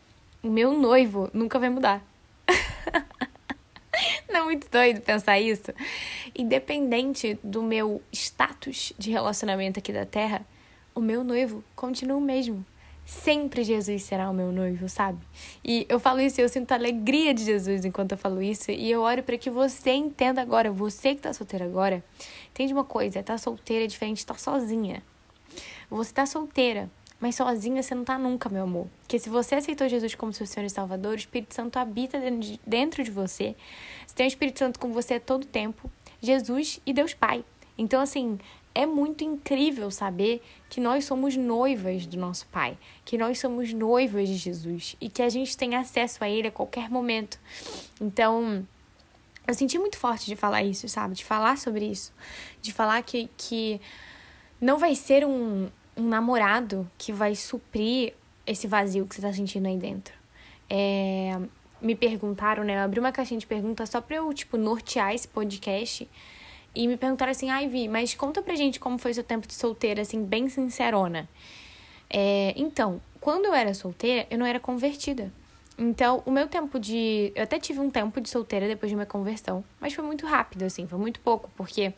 o 0.41 0.49
meu 0.49 0.73
noivo 0.73 1.29
nunca 1.31 1.59
vai 1.59 1.69
mudar. 1.69 2.03
Não 4.27 4.41
é 4.41 4.43
muito 4.45 4.69
doido 4.69 5.01
pensar 5.01 5.39
isso? 5.39 5.71
Independente 6.35 7.37
do 7.43 7.61
meu 7.61 8.01
status 8.11 8.93
de 8.97 9.11
relacionamento 9.11 9.79
aqui 9.79 9.91
da 9.91 10.05
Terra, 10.05 10.45
o 10.99 11.01
meu 11.01 11.23
noivo 11.23 11.63
continua 11.75 12.17
o 12.17 12.21
mesmo. 12.21 12.65
Sempre 13.05 13.63
Jesus 13.63 14.03
será 14.03 14.29
o 14.29 14.33
meu 14.33 14.51
noivo, 14.51 14.87
sabe? 14.87 15.17
E 15.65 15.85
eu 15.89 15.99
falo 15.99 16.21
isso 16.21 16.39
e 16.39 16.43
eu 16.43 16.49
sinto 16.49 16.71
a 16.73 16.75
alegria 16.75 17.33
de 17.33 17.43
Jesus 17.43 17.83
enquanto 17.83 18.11
eu 18.11 18.17
falo 18.17 18.39
isso. 18.39 18.69
E 18.69 18.91
eu 18.91 19.01
oro 19.01 19.23
para 19.23 19.37
que 19.37 19.49
você 19.49 19.91
entenda 19.91 20.41
agora, 20.41 20.71
você 20.71 21.15
que 21.15 21.21
tá 21.21 21.33
solteira 21.33 21.65
agora, 21.65 22.03
entende 22.51 22.71
uma 22.71 22.83
coisa: 22.83 23.23
tá 23.23 23.35
solteira 23.37 23.85
é 23.85 23.87
diferente 23.87 24.19
de 24.19 24.25
tá 24.27 24.35
sozinha. 24.35 25.01
Você 25.89 26.13
tá 26.13 26.27
solteira, 26.27 26.87
mas 27.19 27.33
sozinha 27.33 27.81
você 27.81 27.95
não 27.95 28.03
tá 28.03 28.15
nunca, 28.15 28.47
meu 28.47 28.63
amor. 28.63 28.87
Porque 29.01 29.17
se 29.17 29.27
você 29.27 29.55
aceitou 29.55 29.89
Jesus 29.89 30.13
como 30.13 30.31
seu 30.31 30.45
Senhor 30.45 30.67
e 30.67 30.69
Salvador, 30.69 31.13
o 31.13 31.15
Espírito 31.15 31.55
Santo 31.55 31.77
habita 31.77 32.19
dentro 32.67 33.03
de 33.03 33.09
você. 33.09 33.55
Você 34.05 34.13
tem 34.13 34.27
o 34.27 34.29
Espírito 34.29 34.59
Santo 34.59 34.79
com 34.79 34.91
você 34.91 35.15
a 35.15 35.19
todo 35.19 35.47
tempo. 35.47 35.89
Jesus 36.21 36.79
e 36.85 36.93
Deus 36.93 37.15
Pai. 37.15 37.43
Então, 37.75 38.01
assim, 38.01 38.37
é 38.73 38.85
muito 38.85 39.23
incrível 39.23 39.89
saber 39.91 40.41
que 40.69 40.79
nós 40.79 41.05
somos 41.05 41.35
noivas 41.35 42.05
do 42.05 42.17
nosso 42.17 42.47
Pai, 42.47 42.77
que 43.03 43.17
nós 43.17 43.39
somos 43.39 43.73
noivas 43.73 44.27
de 44.27 44.35
Jesus 44.35 44.95
e 45.01 45.09
que 45.09 45.21
a 45.21 45.29
gente 45.29 45.57
tem 45.57 45.75
acesso 45.75 46.23
a 46.23 46.29
Ele 46.29 46.47
a 46.47 46.51
qualquer 46.51 46.89
momento. 46.89 47.39
Então, 47.99 48.65
eu 49.47 49.53
senti 49.53 49.79
muito 49.79 49.97
forte 49.97 50.27
de 50.27 50.35
falar 50.35 50.63
isso, 50.63 50.87
sabe? 50.87 51.15
De 51.15 51.25
falar 51.25 51.57
sobre 51.57 51.85
isso. 51.85 52.13
De 52.61 52.71
falar 52.71 53.01
que, 53.01 53.29
que 53.35 53.81
não 54.61 54.77
vai 54.77 54.93
ser 54.95 55.25
um, 55.25 55.69
um 55.97 56.07
namorado 56.07 56.89
que 56.97 57.11
vai 57.11 57.35
suprir 57.35 58.13
esse 58.45 58.67
vazio 58.67 59.05
que 59.07 59.15
você 59.15 59.21
tá 59.21 59.33
sentindo 59.33 59.67
aí 59.67 59.77
dentro. 59.77 60.13
É, 60.69 61.39
me 61.81 61.95
perguntaram, 61.95 62.63
né? 62.63 62.77
Eu 62.77 62.81
abri 62.81 62.99
uma 62.99 63.11
caixinha 63.11 63.39
de 63.39 63.47
perguntas 63.47 63.89
só 63.89 63.99
pra 63.99 64.17
eu, 64.17 64.33
tipo, 64.33 64.57
nortear 64.57 65.13
esse 65.13 65.27
podcast. 65.27 66.07
E 66.75 66.87
me 66.87 66.97
perguntaram 66.97 67.31
assim, 67.31 67.49
ai, 67.49 67.67
Vi, 67.67 67.87
mas 67.87 68.13
conta 68.13 68.41
pra 68.41 68.55
gente 68.55 68.79
como 68.79 68.97
foi 68.97 69.13
seu 69.13 69.23
tempo 69.23 69.47
de 69.47 69.53
solteira, 69.53 70.01
assim, 70.01 70.23
bem 70.23 70.49
sincerona. 70.49 71.27
É, 72.09 72.53
então, 72.55 73.01
quando 73.19 73.45
eu 73.45 73.53
era 73.53 73.73
solteira, 73.73 74.27
eu 74.29 74.37
não 74.37 74.45
era 74.45 74.59
convertida. 74.59 75.31
Então, 75.77 76.21
o 76.25 76.31
meu 76.31 76.47
tempo 76.47 76.77
de. 76.77 77.31
Eu 77.33 77.43
até 77.43 77.57
tive 77.57 77.79
um 77.79 77.89
tempo 77.89 78.19
de 78.19 78.29
solteira 78.29 78.67
depois 78.67 78.89
de 78.89 78.95
minha 78.95 79.05
conversão, 79.05 79.63
mas 79.79 79.93
foi 79.93 80.03
muito 80.03 80.25
rápido, 80.25 80.63
assim, 80.63 80.85
foi 80.85 80.99
muito 80.99 81.21
pouco, 81.21 81.49
porque 81.55 81.93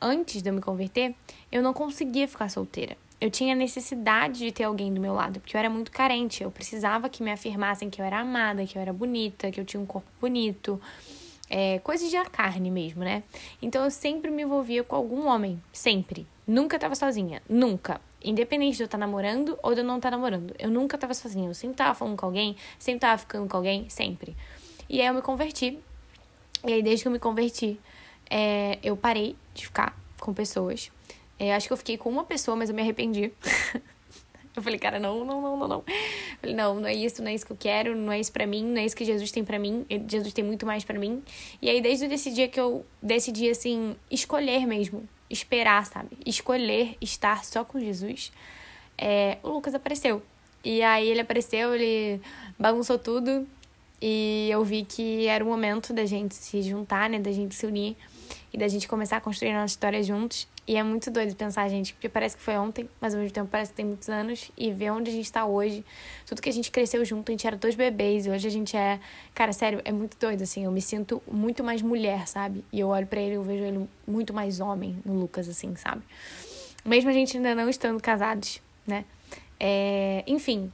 antes 0.00 0.40
de 0.40 0.48
eu 0.48 0.54
me 0.54 0.60
converter, 0.60 1.14
eu 1.52 1.62
não 1.62 1.74
conseguia 1.74 2.26
ficar 2.26 2.48
solteira. 2.48 2.96
Eu 3.20 3.30
tinha 3.30 3.54
necessidade 3.54 4.38
de 4.38 4.52
ter 4.52 4.64
alguém 4.64 4.92
do 4.92 5.00
meu 5.00 5.14
lado, 5.14 5.38
porque 5.40 5.56
eu 5.56 5.58
era 5.58 5.70
muito 5.70 5.90
carente. 5.90 6.42
Eu 6.42 6.50
precisava 6.50 7.08
que 7.08 7.22
me 7.22 7.30
afirmassem 7.30 7.88
que 7.88 8.00
eu 8.00 8.04
era 8.04 8.20
amada, 8.20 8.66
que 8.66 8.76
eu 8.76 8.82
era 8.82 8.92
bonita, 8.92 9.50
que 9.50 9.60
eu 9.60 9.64
tinha 9.64 9.80
um 9.80 9.86
corpo 9.86 10.08
bonito. 10.20 10.80
É, 11.48 11.78
coisas 11.80 12.10
de 12.10 12.16
carne 12.30 12.70
mesmo, 12.70 13.04
né? 13.04 13.22
Então 13.60 13.84
eu 13.84 13.90
sempre 13.90 14.30
me 14.30 14.42
envolvia 14.42 14.82
com 14.82 14.96
algum 14.96 15.26
homem. 15.26 15.62
Sempre. 15.72 16.26
Nunca 16.46 16.78
tava 16.78 16.94
sozinha. 16.94 17.42
Nunca. 17.48 18.00
Independente 18.22 18.76
de 18.76 18.82
eu 18.82 18.86
estar 18.86 18.98
tá 18.98 19.06
namorando 19.06 19.58
ou 19.62 19.74
de 19.74 19.80
eu 19.80 19.84
não 19.84 19.96
estar 19.96 20.10
tá 20.10 20.16
namorando. 20.16 20.54
Eu 20.58 20.70
nunca 20.70 20.96
tava 20.96 21.14
sozinha. 21.14 21.48
Eu 21.48 21.54
sempre 21.54 21.76
tava 21.76 21.94
falando 21.94 22.16
com 22.16 22.26
alguém, 22.26 22.56
sempre 22.78 23.00
tava 23.00 23.18
ficando 23.18 23.48
com 23.48 23.56
alguém, 23.56 23.88
sempre. 23.88 24.36
E 24.88 25.00
aí 25.00 25.06
eu 25.06 25.14
me 25.14 25.22
converti. 25.22 25.78
E 26.66 26.72
aí, 26.72 26.82
desde 26.82 27.02
que 27.02 27.08
eu 27.08 27.12
me 27.12 27.18
converti, 27.18 27.78
é, 28.30 28.78
eu 28.82 28.96
parei 28.96 29.36
de 29.52 29.66
ficar 29.66 29.98
com 30.18 30.32
pessoas. 30.32 30.90
É, 31.38 31.54
acho 31.54 31.66
que 31.66 31.72
eu 31.72 31.76
fiquei 31.76 31.98
com 31.98 32.08
uma 32.08 32.24
pessoa, 32.24 32.56
mas 32.56 32.70
eu 32.70 32.74
me 32.74 32.80
arrependi. 32.80 33.32
eu 34.56 34.62
falei, 34.62 34.78
cara, 34.78 34.98
não, 34.98 35.24
não, 35.24 35.40
não, 35.40 35.56
não, 35.56 35.68
não. 35.68 35.84
Eu 35.86 36.38
falei, 36.40 36.56
não, 36.56 36.74
não 36.80 36.86
é 36.86 36.94
isso, 36.94 37.22
não 37.22 37.30
é 37.30 37.34
isso 37.34 37.44
que 37.46 37.52
eu 37.52 37.56
quero, 37.56 37.96
não 37.96 38.12
é 38.12 38.20
isso 38.20 38.32
pra 38.32 38.46
mim, 38.46 38.64
não 38.64 38.80
é 38.80 38.84
isso 38.84 38.94
que 38.94 39.04
Jesus 39.04 39.30
tem 39.30 39.44
pra 39.44 39.58
mim. 39.58 39.84
Jesus 40.08 40.32
tem 40.32 40.44
muito 40.44 40.64
mais 40.64 40.84
pra 40.84 40.98
mim. 40.98 41.22
E 41.60 41.68
aí, 41.68 41.80
desde 41.80 42.06
esse 42.06 42.30
dia 42.30 42.48
que 42.48 42.60
eu 42.60 42.84
decidi, 43.02 43.50
assim, 43.50 43.96
escolher 44.10 44.66
mesmo 44.66 45.08
esperar, 45.28 45.84
sabe? 45.86 46.16
Escolher 46.24 46.96
estar 47.00 47.44
só 47.44 47.64
com 47.64 47.78
Jesus. 47.78 48.32
É, 48.96 49.38
o 49.42 49.48
Lucas 49.48 49.74
apareceu. 49.74 50.22
E 50.64 50.82
aí 50.82 51.08
ele 51.08 51.20
apareceu, 51.20 51.74
ele 51.74 52.20
bagunçou 52.58 52.98
tudo. 52.98 53.46
E 54.00 54.48
eu 54.50 54.64
vi 54.64 54.84
que 54.84 55.26
era 55.26 55.44
o 55.44 55.46
momento 55.46 55.92
da 55.92 56.04
gente 56.04 56.34
se 56.34 56.62
juntar, 56.62 57.08
né? 57.08 57.18
Da 57.18 57.32
gente 57.32 57.54
se 57.54 57.66
unir 57.66 57.96
e 58.52 58.58
da 58.58 58.68
gente 58.68 58.86
começar 58.88 59.16
a 59.16 59.20
construir 59.20 59.50
a 59.50 59.60
nossa 59.62 59.74
história 59.74 60.02
juntos. 60.02 60.46
E 60.66 60.76
é 60.76 60.82
muito 60.82 61.10
doido 61.10 61.36
pensar, 61.36 61.68
gente, 61.68 61.92
porque 61.92 62.08
parece 62.08 62.36
que 62.36 62.42
foi 62.42 62.56
ontem, 62.56 62.88
mas 62.98 63.14
ao 63.14 63.20
mesmo 63.20 63.34
tempo 63.34 63.48
parece 63.50 63.70
que 63.70 63.76
tem 63.76 63.84
muitos 63.84 64.08
anos. 64.08 64.50
E 64.56 64.72
ver 64.72 64.90
onde 64.92 65.10
a 65.10 65.12
gente 65.12 65.30
tá 65.30 65.44
hoje, 65.44 65.84
tudo 66.26 66.40
que 66.40 66.48
a 66.48 66.52
gente 66.52 66.70
cresceu 66.70 67.04
junto, 67.04 67.30
a 67.30 67.32
gente 67.32 67.46
era 67.46 67.54
dois 67.54 67.74
bebês, 67.74 68.24
e 68.24 68.30
hoje 68.30 68.48
a 68.48 68.50
gente 68.50 68.74
é. 68.74 68.98
Cara, 69.34 69.52
sério, 69.52 69.82
é 69.84 69.92
muito 69.92 70.16
doido, 70.18 70.42
assim. 70.42 70.64
Eu 70.64 70.72
me 70.72 70.80
sinto 70.80 71.22
muito 71.30 71.62
mais 71.62 71.82
mulher, 71.82 72.26
sabe? 72.26 72.64
E 72.72 72.80
eu 72.80 72.88
olho 72.88 73.06
para 73.06 73.20
ele 73.20 73.34
e 73.34 73.38
vejo 73.38 73.64
ele 73.64 73.88
muito 74.06 74.32
mais 74.32 74.58
homem 74.58 74.96
no 75.04 75.12
Lucas, 75.12 75.48
assim, 75.50 75.76
sabe? 75.76 76.02
Mesmo 76.82 77.10
a 77.10 77.12
gente 77.12 77.36
ainda 77.36 77.54
não 77.54 77.68
estando 77.68 78.00
casados, 78.00 78.62
né? 78.86 79.04
É... 79.60 80.24
Enfim. 80.26 80.72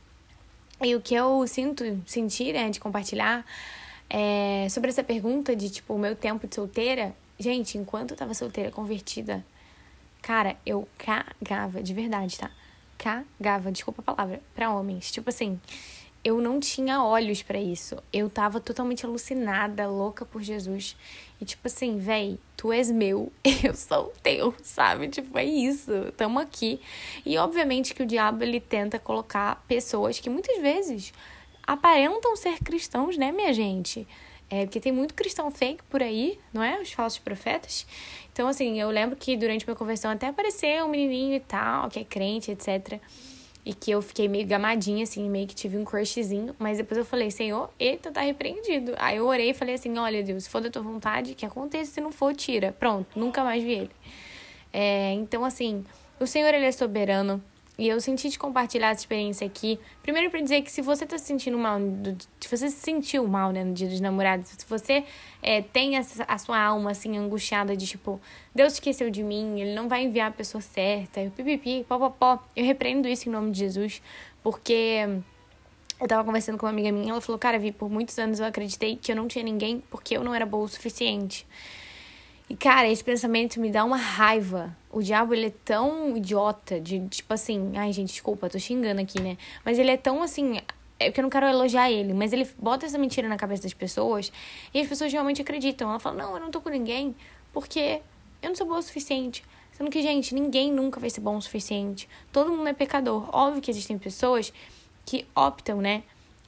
E 0.83 0.95
o 0.95 1.01
que 1.01 1.15
eu 1.15 1.45
sinto, 1.49 1.85
sentir, 2.07 2.55
né, 2.55 2.71
de 2.71 2.79
compartilhar 2.79 3.45
é... 4.09 4.69
sobre 4.71 4.91
essa 4.91 5.03
pergunta 5.03 5.55
de, 5.57 5.69
tipo, 5.69 5.95
o 5.95 5.99
meu 5.99 6.15
tempo 6.15 6.47
de 6.47 6.55
solteira. 6.55 7.13
Gente, 7.41 7.77
enquanto 7.77 8.13
eu 8.13 8.17
tava 8.17 8.35
solteira, 8.35 8.71
convertida 8.71 9.45
Cara, 10.23 10.57
eu 10.65 10.87
cagava, 10.99 11.83
de 11.83 11.95
verdade, 11.95 12.39
tá? 12.39 12.50
Cagava, 12.99 13.73
desculpa 13.73 14.03
a 14.03 14.15
palavra, 14.15 14.43
pra 14.55 14.71
homens. 14.71 15.11
Tipo 15.11 15.31
assim, 15.31 15.59
eu 16.23 16.41
não 16.41 16.61
tinha 16.61 17.03
olhos 17.03 17.43
para 17.43 17.59
isso. 17.59 17.97
Eu 18.12 18.29
tava 18.29 18.61
totalmente 18.61 19.07
alucinada, 19.07 19.89
louca 19.89 20.25
por 20.27 20.43
Jesus. 20.43 20.95
E 21.41 21.45
tipo 21.45 21.67
assim, 21.67 21.99
véi, 21.99 22.39
tu 22.57 22.71
és 22.71 22.91
meu, 22.91 23.33
eu 23.65 23.75
sou 23.75 24.12
teu, 24.23 24.55
sabe? 24.62 25.09
Tipo, 25.09 25.39
é 25.39 25.45
isso, 25.45 25.91
tamo 26.17 26.39
aqui. 26.39 26.81
E 27.25 27.39
obviamente 27.39 27.95
que 27.95 28.03
o 28.03 28.07
diabo 28.07 28.45
ele 28.45 28.61
tenta 28.61 28.99
colocar 28.99 29.65
pessoas 29.67 30.21
que 30.21 30.29
muitas 30.29 30.61
vezes 30.61 31.15
aparentam 31.67 32.37
ser 32.37 32.59
cristãos, 32.59 33.17
né, 33.17 33.33
minha 33.33 33.53
gente? 33.55 34.07
É, 34.50 34.64
porque 34.64 34.80
tem 34.80 34.90
muito 34.90 35.14
cristão 35.14 35.49
fake 35.49 35.85
por 35.85 36.02
aí, 36.02 36.37
não 36.52 36.61
é? 36.61 36.80
Os 36.83 36.92
falsos 36.92 37.21
profetas. 37.21 37.87
Então, 38.33 38.49
assim, 38.49 38.80
eu 38.80 38.90
lembro 38.90 39.14
que 39.14 39.37
durante 39.37 39.64
minha 39.64 39.76
conversão 39.76 40.11
até 40.11 40.26
apareceu 40.26 40.87
um 40.87 40.88
menininho 40.88 41.37
e 41.37 41.40
tal, 41.40 41.88
que 41.88 42.00
é 42.00 42.04
crente, 42.04 42.50
etc. 42.50 43.00
E 43.64 43.73
que 43.73 43.92
eu 43.92 44.02
fiquei 44.02 44.26
meio 44.26 44.45
gamadinha, 44.47 45.04
assim, 45.04 45.28
meio 45.30 45.47
que 45.47 45.54
tive 45.54 45.78
um 45.78 45.85
crushzinho. 45.85 46.57
Mas 46.59 46.78
depois 46.78 46.99
eu 46.99 47.04
falei, 47.04 47.30
Senhor, 47.30 47.71
eita, 47.78 48.11
tá 48.11 48.23
repreendido. 48.23 48.92
Aí 48.99 49.19
eu 49.19 49.26
orei 49.26 49.50
e 49.50 49.54
falei 49.54 49.76
assim: 49.76 49.97
olha, 49.97 50.21
Deus, 50.23 50.45
se 50.45 50.50
for 50.50 50.61
da 50.61 50.69
tua 50.69 50.83
vontade, 50.83 51.35
que 51.35 51.47
aconteça, 51.47 51.92
se 51.92 52.00
não 52.00 52.11
for, 52.11 52.35
tira. 52.35 52.73
Pronto, 52.73 53.07
nunca 53.16 53.45
mais 53.45 53.62
vi 53.62 53.73
ele. 53.73 53.90
É, 54.73 55.12
então, 55.12 55.45
assim, 55.45 55.85
o 56.19 56.26
Senhor, 56.26 56.52
ele 56.52 56.66
é 56.66 56.73
soberano. 56.73 57.42
E 57.81 57.89
eu 57.89 57.99
senti 57.99 58.29
de 58.29 58.39
compartilhar 58.39 58.91
essa 58.91 59.01
experiência 59.01 59.47
aqui. 59.47 59.81
Primeiro 60.03 60.31
para 60.31 60.43
dizer 60.43 60.61
que 60.61 60.71
se 60.71 60.83
você 60.83 61.07
tá 61.07 61.17
se 61.17 61.25
sentindo 61.25 61.57
mal, 61.57 61.79
se 62.39 62.47
você 62.47 62.69
se 62.69 62.77
sentiu 62.77 63.27
mal, 63.27 63.53
né, 63.53 63.65
no 63.65 63.73
dia 63.73 63.89
dos 63.89 64.01
namorados, 64.01 64.51
se 64.51 64.67
você 64.69 65.03
é, 65.43 65.63
tem 65.63 65.97
essa, 65.97 66.23
a 66.25 66.37
sua 66.37 66.61
alma, 66.61 66.91
assim, 66.91 67.17
angustiada 67.17 67.75
de 67.75 67.87
tipo, 67.87 68.21
Deus 68.55 68.75
esqueceu 68.75 69.09
de 69.09 69.23
mim, 69.23 69.61
ele 69.63 69.73
não 69.73 69.89
vai 69.89 70.03
enviar 70.05 70.29
a 70.29 70.31
pessoa 70.31 70.61
certa, 70.61 71.23
eu 71.23 71.31
pipipi, 71.31 71.83
pó, 71.89 71.99
pó, 71.99 72.11
pó. 72.11 72.45
Eu 72.55 72.67
repreendo 72.67 73.09
isso 73.09 73.31
em 73.31 73.33
nome 73.33 73.51
de 73.51 73.61
Jesus, 73.61 74.03
porque 74.43 75.09
eu 75.99 76.07
tava 76.07 76.23
conversando 76.23 76.59
com 76.59 76.67
uma 76.67 76.73
amiga 76.73 76.93
minha, 76.93 77.13
ela 77.13 77.21
falou, 77.23 77.39
cara, 77.39 77.59
Vi, 77.59 77.73
por 77.73 77.89
muitos 77.89 78.19
anos 78.19 78.41
eu 78.41 78.45
acreditei 78.45 78.95
que 78.95 79.11
eu 79.11 79.17
não 79.17 79.27
tinha 79.27 79.43
ninguém 79.43 79.83
porque 79.89 80.19
eu 80.19 80.23
não 80.23 80.35
era 80.35 80.45
boa 80.45 80.65
o 80.65 80.69
suficiente. 80.69 81.47
E, 82.50 82.57
cara, 82.57 82.88
esse 82.88 83.04
pensamento 83.04 83.61
me 83.61 83.71
dá 83.71 83.85
uma 83.85 83.97
raiva. 83.97 84.76
O 84.90 85.00
diabo, 85.00 85.33
ele 85.33 85.47
é 85.47 85.52
tão 85.64 86.16
idiota, 86.16 86.80
de 86.80 86.99
tipo 87.07 87.33
assim. 87.33 87.71
Ai, 87.76 87.92
gente, 87.92 88.09
desculpa, 88.09 88.50
tô 88.50 88.59
xingando 88.59 89.00
aqui, 89.00 89.21
né? 89.21 89.38
Mas 89.64 89.78
ele 89.78 89.88
é 89.88 89.97
tão 89.97 90.21
assim. 90.21 90.59
É 90.99 91.04
porque 91.07 91.21
eu 91.21 91.23
não 91.23 91.30
quero 91.30 91.47
elogiar 91.47 91.92
ele, 91.92 92.12
mas 92.12 92.33
ele 92.33 92.45
bota 92.59 92.85
essa 92.87 92.99
mentira 92.99 93.28
na 93.28 93.37
cabeça 93.37 93.62
das 93.62 93.73
pessoas 93.73 94.33
e 94.75 94.80
as 94.80 94.88
pessoas 94.88 95.12
realmente 95.12 95.40
acreditam. 95.40 95.88
Ela 95.88 96.00
fala: 96.00 96.25
Não, 96.25 96.35
eu 96.35 96.40
não 96.40 96.50
tô 96.50 96.61
com 96.61 96.69
ninguém 96.69 97.14
porque 97.52 98.02
eu 98.42 98.49
não 98.49 98.57
sou 98.57 98.66
boa 98.66 98.80
o 98.80 98.83
suficiente. 98.83 99.45
Sendo 99.71 99.88
que, 99.88 100.02
gente, 100.02 100.35
ninguém 100.35 100.73
nunca 100.73 100.99
vai 100.99 101.09
ser 101.09 101.21
bom 101.21 101.37
o 101.37 101.40
suficiente. 101.40 102.09
Todo 102.33 102.50
mundo 102.50 102.69
é 102.69 102.73
pecador. 102.73 103.30
Óbvio 103.33 103.62
que 103.62 103.71
existem 103.71 103.97
pessoas 103.97 104.52
que 105.07 105.25
optam, 105.37 105.80
né? 105.80 106.02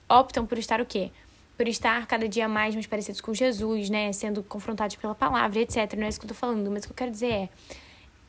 Optam 0.09 0.45
por 0.45 0.59
estar 0.59 0.81
o 0.81 0.85
quê? 0.85 1.13
Por 1.57 1.69
estar 1.69 2.07
cada 2.07 2.29
dia 2.29 2.49
mais 2.49 2.75
mais 2.75 2.87
parecidos 2.87 3.21
com 3.21 3.33
Jesus, 3.35 3.91
né? 3.91 4.13
Sendo 4.13 4.43
confrontados 4.43 4.97
pela 4.97 5.15
palavra, 5.15 5.61
etc. 5.61 5.95
Não 5.97 6.05
é 6.05 6.09
isso 6.09 6.19
que 6.19 6.27
eu 6.27 6.29
tô 6.29 6.35
falando, 6.35 6.71
mas 6.71 6.85
o 6.85 6.89
que 6.89 6.93
eu 6.93 6.97
quero 6.97 7.11
dizer 7.11 7.33
é 7.33 7.49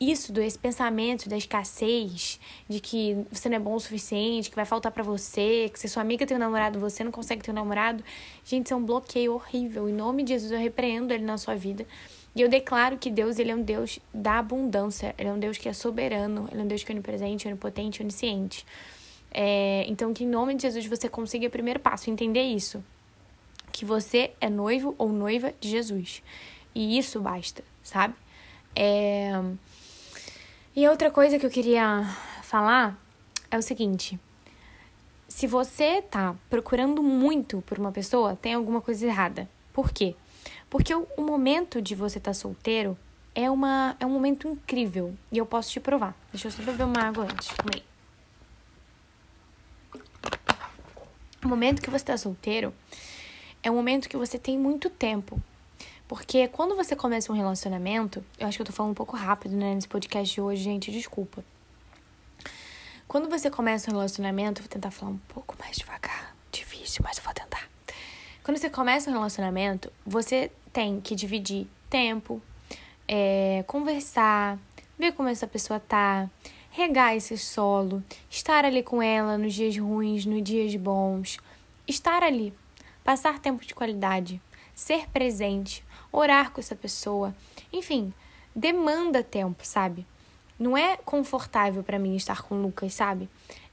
isso, 0.00 0.38
esse 0.40 0.58
pensamento 0.58 1.28
da 1.28 1.36
escassez, 1.36 2.40
de 2.68 2.80
que 2.80 3.16
você 3.30 3.48
não 3.48 3.56
é 3.56 3.60
bom 3.60 3.74
o 3.74 3.80
suficiente, 3.80 4.50
que 4.50 4.56
vai 4.56 4.64
faltar 4.64 4.90
para 4.90 5.02
você, 5.02 5.70
que 5.72 5.78
se 5.78 5.88
sua 5.88 6.02
amiga 6.02 6.26
tem 6.26 6.36
um 6.36 6.40
namorado, 6.40 6.78
você 6.78 7.04
não 7.04 7.12
consegue 7.12 7.42
ter 7.42 7.52
um 7.52 7.54
namorado. 7.54 8.02
Gente, 8.44 8.66
isso 8.66 8.74
é 8.74 8.76
um 8.76 8.84
bloqueio 8.84 9.34
horrível. 9.34 9.88
Em 9.88 9.92
nome 9.92 10.22
de 10.22 10.32
Jesus, 10.32 10.50
eu 10.50 10.58
repreendo 10.58 11.14
ele 11.14 11.24
na 11.24 11.38
sua 11.38 11.54
vida. 11.54 11.86
E 12.34 12.42
eu 12.42 12.48
declaro 12.48 12.98
que 12.98 13.08
Deus, 13.10 13.38
ele 13.38 13.52
é 13.52 13.54
um 13.54 13.62
Deus 13.62 14.00
da 14.12 14.40
abundância. 14.40 15.14
Ele 15.16 15.28
é 15.28 15.32
um 15.32 15.38
Deus 15.38 15.56
que 15.56 15.68
é 15.68 15.72
soberano. 15.72 16.48
Ele 16.50 16.60
é 16.60 16.64
um 16.64 16.66
Deus 16.66 16.82
que 16.82 16.90
é 16.90 16.94
onipresente, 16.94 17.46
onipotente, 17.46 18.02
onisciente. 18.02 18.66
É, 19.30 19.84
então, 19.88 20.12
que 20.12 20.24
em 20.24 20.28
nome 20.28 20.54
de 20.56 20.62
Jesus 20.62 20.86
você 20.86 21.08
consiga, 21.08 21.46
o 21.46 21.50
primeiro 21.50 21.78
passo, 21.78 22.10
entender 22.10 22.42
isso 22.42 22.82
que 23.74 23.84
você 23.84 24.32
é 24.40 24.48
noivo 24.48 24.94
ou 24.96 25.08
noiva 25.08 25.52
de 25.58 25.68
Jesus. 25.68 26.22
E 26.72 26.96
isso 26.96 27.20
basta, 27.20 27.64
sabe? 27.82 28.14
É... 28.74 29.32
E 30.76 30.86
outra 30.86 31.10
coisa 31.10 31.40
que 31.40 31.44
eu 31.44 31.50
queria 31.50 32.04
falar 32.44 32.96
é 33.50 33.58
o 33.58 33.62
seguinte: 33.62 34.18
se 35.26 35.48
você 35.48 36.00
tá 36.00 36.36
procurando 36.48 37.02
muito 37.02 37.62
por 37.62 37.76
uma 37.76 37.90
pessoa, 37.90 38.36
tem 38.36 38.54
alguma 38.54 38.80
coisa 38.80 39.06
errada. 39.06 39.50
Por 39.72 39.90
quê? 39.90 40.14
Porque 40.70 40.94
o, 40.94 41.06
momento 41.18 41.82
de 41.82 41.96
você 41.96 42.18
estar 42.18 42.30
tá 42.30 42.34
solteiro 42.34 42.96
é, 43.34 43.50
uma, 43.50 43.96
é 43.98 44.06
um 44.06 44.10
momento 44.10 44.46
incrível 44.46 45.14
e 45.32 45.38
eu 45.38 45.46
posso 45.46 45.72
te 45.72 45.80
provar. 45.80 46.16
Deixa 46.30 46.46
eu 46.46 46.52
só 46.52 46.62
beber 46.62 46.84
uma 46.84 47.02
água 47.02 47.24
antes. 47.24 47.48
Aí. 47.74 47.82
O 51.44 51.48
momento 51.48 51.82
que 51.82 51.90
você 51.90 51.96
está 51.96 52.16
solteiro 52.16 52.72
é 53.64 53.70
um 53.70 53.74
momento 53.74 54.10
que 54.10 54.16
você 54.16 54.38
tem 54.38 54.58
muito 54.58 54.90
tempo. 54.90 55.42
Porque 56.06 56.46
quando 56.48 56.76
você 56.76 56.94
começa 56.94 57.32
um 57.32 57.34
relacionamento, 57.34 58.22
eu 58.38 58.46
acho 58.46 58.58
que 58.58 58.62
eu 58.62 58.66
tô 58.66 58.72
falando 58.72 58.92
um 58.92 58.94
pouco 58.94 59.16
rápido, 59.16 59.56
né, 59.56 59.74
nesse 59.74 59.88
podcast 59.88 60.32
de 60.32 60.40
hoje, 60.40 60.62
gente, 60.62 60.92
desculpa. 60.92 61.42
Quando 63.08 63.28
você 63.30 63.50
começa 63.50 63.90
um 63.90 63.94
relacionamento, 63.94 64.60
vou 64.60 64.68
tentar 64.68 64.90
falar 64.90 65.12
um 65.12 65.18
pouco 65.28 65.56
mais 65.58 65.78
devagar. 65.78 66.36
Difícil, 66.52 67.00
mas 67.02 67.16
eu 67.16 67.24
vou 67.24 67.32
tentar. 67.32 67.66
Quando 68.42 68.58
você 68.58 68.68
começa 68.68 69.08
um 69.08 69.14
relacionamento, 69.14 69.90
você 70.04 70.52
tem 70.70 71.00
que 71.00 71.14
dividir 71.14 71.66
tempo, 71.88 72.42
é, 73.08 73.64
conversar, 73.66 74.58
ver 74.98 75.12
como 75.12 75.30
essa 75.30 75.46
pessoa 75.46 75.80
tá, 75.80 76.28
regar 76.70 77.16
esse 77.16 77.38
solo, 77.38 78.04
estar 78.28 78.66
ali 78.66 78.82
com 78.82 79.00
ela 79.00 79.38
nos 79.38 79.54
dias 79.54 79.74
ruins, 79.78 80.26
nos 80.26 80.42
dias 80.42 80.74
bons, 80.76 81.38
estar 81.88 82.22
ali, 82.22 82.52
passar 83.04 83.38
tempo 83.38 83.64
de 83.64 83.74
qualidade, 83.74 84.40
ser 84.74 85.08
presente, 85.10 85.84
orar 86.10 86.50
com 86.50 86.60
essa 86.60 86.74
pessoa, 86.74 87.34
enfim, 87.72 88.12
demanda 88.56 89.22
tempo, 89.22 89.64
sabe? 89.64 90.06
Não 90.58 90.76
é 90.76 90.96
confortável 90.96 91.82
para 91.82 91.98
mim 91.98 92.16
estar 92.16 92.42
com 92.42 92.54
o 92.54 92.62
Lucas, 92.62 92.94
sabe? 92.94 93.28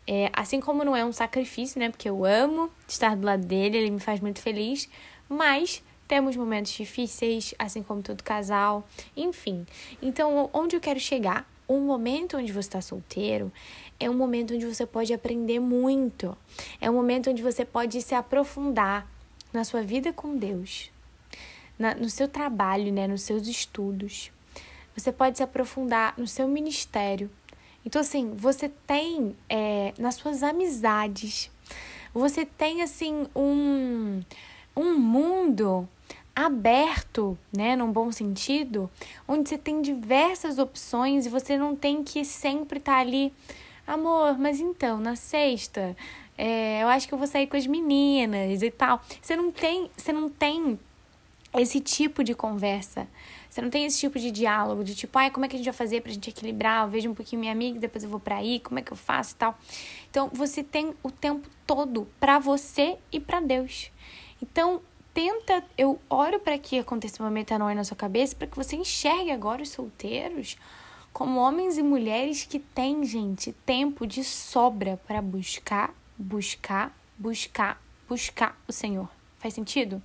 É, 0.05 0.29
assim 0.33 0.59
como 0.59 0.83
não 0.83 0.95
é 0.95 1.05
um 1.05 1.13
sacrifício, 1.13 1.79
né? 1.79 1.89
Porque 1.89 2.09
eu 2.09 2.25
amo 2.25 2.69
estar 2.87 3.15
do 3.15 3.25
lado 3.25 3.45
dele, 3.45 3.77
ele 3.77 3.91
me 3.91 3.99
faz 3.99 4.19
muito 4.19 4.41
feliz, 4.41 4.89
mas 5.29 5.81
temos 6.07 6.35
momentos 6.35 6.73
difíceis, 6.73 7.53
assim 7.57 7.81
como 7.81 8.01
todo 8.01 8.23
casal, 8.23 8.85
enfim. 9.15 9.65
Então, 10.01 10.49
onde 10.51 10.75
eu 10.75 10.81
quero 10.81 10.99
chegar? 10.99 11.49
Um 11.69 11.79
momento 11.79 12.35
onde 12.35 12.51
você 12.51 12.67
está 12.67 12.81
solteiro 12.81 13.49
é 13.97 14.09
um 14.09 14.13
momento 14.13 14.53
onde 14.53 14.65
você 14.65 14.85
pode 14.85 15.13
aprender 15.13 15.59
muito. 15.59 16.37
É 16.81 16.89
um 16.89 16.93
momento 16.93 17.29
onde 17.29 17.41
você 17.41 17.63
pode 17.63 18.01
se 18.01 18.13
aprofundar 18.13 19.07
na 19.53 19.63
sua 19.63 19.81
vida 19.81 20.13
com 20.13 20.37
Deus, 20.37 20.91
na, 21.77 21.95
no 21.95 22.09
seu 22.09 22.27
trabalho, 22.27 22.91
né, 22.91 23.07
nos 23.07 23.21
seus 23.21 23.47
estudos. 23.47 24.31
Você 24.95 25.11
pode 25.11 25.37
se 25.37 25.43
aprofundar 25.43 26.13
no 26.17 26.27
seu 26.27 26.47
ministério. 26.47 27.29
Então, 27.85 28.01
assim, 28.01 28.33
você 28.35 28.69
tem 28.85 29.35
é, 29.49 29.93
nas 29.97 30.15
suas 30.15 30.43
amizades, 30.43 31.49
você 32.13 32.45
tem, 32.45 32.81
assim, 32.81 33.25
um, 33.35 34.21
um 34.75 34.97
mundo 34.97 35.87
aberto, 36.35 37.37
né, 37.55 37.75
num 37.75 37.91
bom 37.91 38.11
sentido, 38.11 38.89
onde 39.27 39.49
você 39.49 39.57
tem 39.57 39.81
diversas 39.81 40.59
opções 40.59 41.25
e 41.25 41.29
você 41.29 41.57
não 41.57 41.75
tem 41.75 42.03
que 42.03 42.23
sempre 42.23 42.79
estar 42.79 42.93
tá 42.93 42.99
ali, 42.99 43.33
amor, 43.85 44.37
mas 44.37 44.59
então, 44.59 44.99
na 44.99 45.15
sexta, 45.15 45.95
é, 46.43 46.81
eu 46.81 46.87
acho 46.87 47.07
que 47.07 47.13
eu 47.13 47.19
vou 47.19 47.27
sair 47.27 47.45
com 47.45 47.55
as 47.55 47.67
meninas 47.67 48.63
e 48.63 48.71
tal. 48.71 48.99
Você 49.21 49.35
não 49.35 49.51
tem, 49.51 49.91
você 49.95 50.11
não 50.11 50.27
tem 50.27 50.79
esse 51.53 51.79
tipo 51.79 52.23
de 52.23 52.33
conversa. 52.33 53.07
Você 53.47 53.61
não 53.61 53.69
tem 53.69 53.85
esse 53.85 53.99
tipo 53.99 54.17
de 54.17 54.31
diálogo, 54.31 54.83
de 54.83 54.95
tipo, 54.95 55.19
ai, 55.19 55.29
como 55.29 55.45
é 55.45 55.47
que 55.47 55.55
a 55.55 55.59
gente 55.59 55.65
vai 55.65 55.73
fazer 55.75 56.01
pra 56.01 56.11
gente 56.11 56.31
equilibrar? 56.31 56.83
Eu 56.83 56.89
vejo 56.89 57.11
um 57.11 57.13
pouquinho 57.13 57.41
minha 57.41 57.51
amiga, 57.51 57.79
depois 57.79 58.03
eu 58.03 58.09
vou 58.09 58.19
pra 58.19 58.37
aí, 58.37 58.59
como 58.59 58.79
é 58.79 58.81
que 58.81 58.91
eu 58.91 58.97
faço 58.97 59.35
e 59.35 59.35
tal. 59.35 59.55
Então, 60.09 60.31
você 60.33 60.63
tem 60.63 60.95
o 61.03 61.11
tempo 61.11 61.47
todo 61.67 62.07
para 62.19 62.39
você 62.39 62.97
e 63.11 63.19
para 63.19 63.39
Deus. 63.39 63.91
Então, 64.41 64.81
tenta, 65.13 65.63
eu 65.77 65.99
oro 66.09 66.39
para 66.39 66.57
que 66.57 66.79
aconteça 66.79 67.21
uma 67.21 67.29
metanoia 67.29 67.75
na 67.75 67.83
sua 67.83 67.97
cabeça, 67.97 68.35
para 68.35 68.47
que 68.47 68.57
você 68.57 68.75
enxergue 68.75 69.29
agora 69.29 69.61
os 69.61 69.69
solteiros 69.69 70.57
como 71.13 71.39
homens 71.39 71.77
e 71.77 71.83
mulheres 71.83 72.45
que 72.45 72.57
têm, 72.57 73.03
gente, 73.03 73.51
tempo 73.65 74.07
de 74.07 74.23
sobra 74.23 74.99
para 75.05 75.21
buscar, 75.21 75.93
buscar, 76.21 76.95
buscar, 77.17 77.81
buscar 78.07 78.61
o 78.67 78.71
Senhor. 78.71 79.09
Faz 79.39 79.53
sentido? 79.53 80.01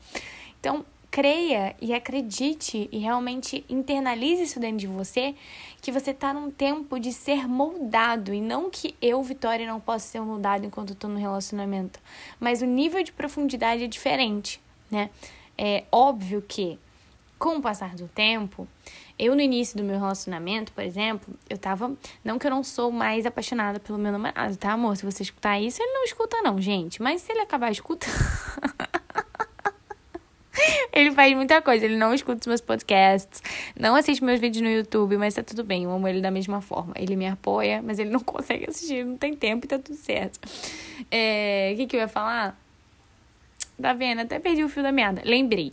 Então, 0.58 0.84
creia 1.10 1.74
e 1.80 1.94
acredite 1.94 2.88
e 2.90 2.98
realmente 2.98 3.64
internalize 3.68 4.42
isso 4.42 4.60
dentro 4.60 4.78
de 4.78 4.86
você, 4.86 5.34
que 5.80 5.92
você 5.92 6.10
está 6.10 6.32
num 6.32 6.50
tempo 6.50 6.98
de 6.98 7.12
ser 7.12 7.46
moldado 7.46 8.34
e 8.34 8.40
não 8.40 8.70
que 8.70 8.94
eu, 9.00 9.22
Vitória, 9.22 9.66
não 9.66 9.80
possa 9.80 10.06
ser 10.06 10.20
moldado 10.20 10.66
enquanto 10.66 10.92
estou 10.92 11.08
no 11.08 11.18
relacionamento, 11.18 12.00
mas 12.40 12.60
o 12.60 12.66
nível 12.66 13.02
de 13.02 13.12
profundidade 13.12 13.84
é 13.84 13.86
diferente 13.86 14.60
né? 14.90 15.10
É 15.58 15.84
óbvio 15.90 16.42
que, 16.46 16.78
com 17.38 17.56
o 17.56 17.62
passar 17.62 17.94
do 17.94 18.08
tempo, 18.08 18.66
eu 19.18 19.34
no 19.34 19.40
início 19.40 19.76
do 19.76 19.84
meu 19.84 19.98
relacionamento, 19.98 20.72
por 20.72 20.82
exemplo, 20.82 21.34
eu 21.48 21.56
tava. 21.56 21.96
Não 22.24 22.38
que 22.38 22.46
eu 22.46 22.50
não 22.50 22.62
sou 22.62 22.90
mais 22.90 23.26
apaixonada 23.26 23.80
pelo 23.80 23.98
meu 23.98 24.12
namorado, 24.12 24.56
tá, 24.56 24.72
amor? 24.72 24.96
Se 24.96 25.04
você 25.04 25.22
escutar 25.22 25.60
isso, 25.60 25.82
ele 25.82 25.92
não 25.92 26.04
escuta, 26.04 26.40
não, 26.42 26.60
gente. 26.60 27.02
Mas 27.02 27.22
se 27.22 27.32
ele 27.32 27.40
acabar 27.40 27.70
escutando. 27.70 28.12
ele 30.92 31.12
faz 31.12 31.34
muita 31.34 31.60
coisa, 31.62 31.84
ele 31.84 31.96
não 31.96 32.14
escuta 32.14 32.40
os 32.40 32.46
meus 32.46 32.60
podcasts, 32.60 33.42
não 33.78 33.94
assiste 33.94 34.24
meus 34.24 34.40
vídeos 34.40 34.62
no 34.62 34.70
YouTube, 34.70 35.16
mas 35.16 35.34
tá 35.34 35.42
tudo 35.42 35.62
bem, 35.62 35.84
eu 35.84 35.90
amo 35.90 36.08
ele 36.08 36.20
da 36.20 36.30
mesma 36.30 36.60
forma. 36.60 36.94
Ele 36.96 37.16
me 37.16 37.26
apoia, 37.26 37.82
mas 37.82 37.98
ele 37.98 38.10
não 38.10 38.20
consegue 38.24 38.68
assistir, 38.68 39.04
não 39.04 39.16
tem 39.16 39.34
tempo 39.34 39.66
e 39.66 39.68
tá 39.68 39.78
tudo 39.78 39.96
certo. 39.96 40.40
É, 41.10 41.70
o 41.74 41.76
que, 41.76 41.86
que 41.86 41.96
eu 41.96 42.00
ia 42.00 42.08
falar? 42.08 42.58
Tá 43.80 43.92
vendo? 43.92 44.20
Até 44.20 44.38
perdi 44.38 44.64
o 44.64 44.68
fio 44.68 44.82
da 44.82 44.90
meada. 44.90 45.20
Lembrei. 45.24 45.72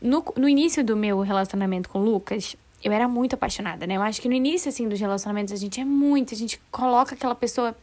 No, 0.00 0.24
no 0.36 0.48
início 0.48 0.84
do 0.84 0.96
meu 0.96 1.20
relacionamento 1.20 1.88
com 1.88 1.98
o 1.98 2.04
Lucas, 2.04 2.56
eu 2.82 2.92
era 2.92 3.08
muito 3.08 3.34
apaixonada, 3.34 3.86
né? 3.86 3.96
Eu 3.96 4.02
acho 4.02 4.20
que 4.20 4.28
no 4.28 4.34
início, 4.34 4.68
assim, 4.68 4.88
dos 4.88 5.00
relacionamentos, 5.00 5.52
a 5.52 5.56
gente 5.56 5.80
é 5.80 5.84
muito, 5.84 6.32
a 6.32 6.36
gente 6.36 6.60
coloca 6.70 7.14
aquela 7.14 7.34
pessoa. 7.34 7.76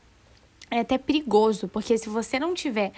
É 0.72 0.80
até 0.80 0.98
perigoso, 0.98 1.68
porque 1.68 1.98
se 1.98 2.10
você 2.10 2.40
não 2.40 2.54
tiver, 2.54 2.92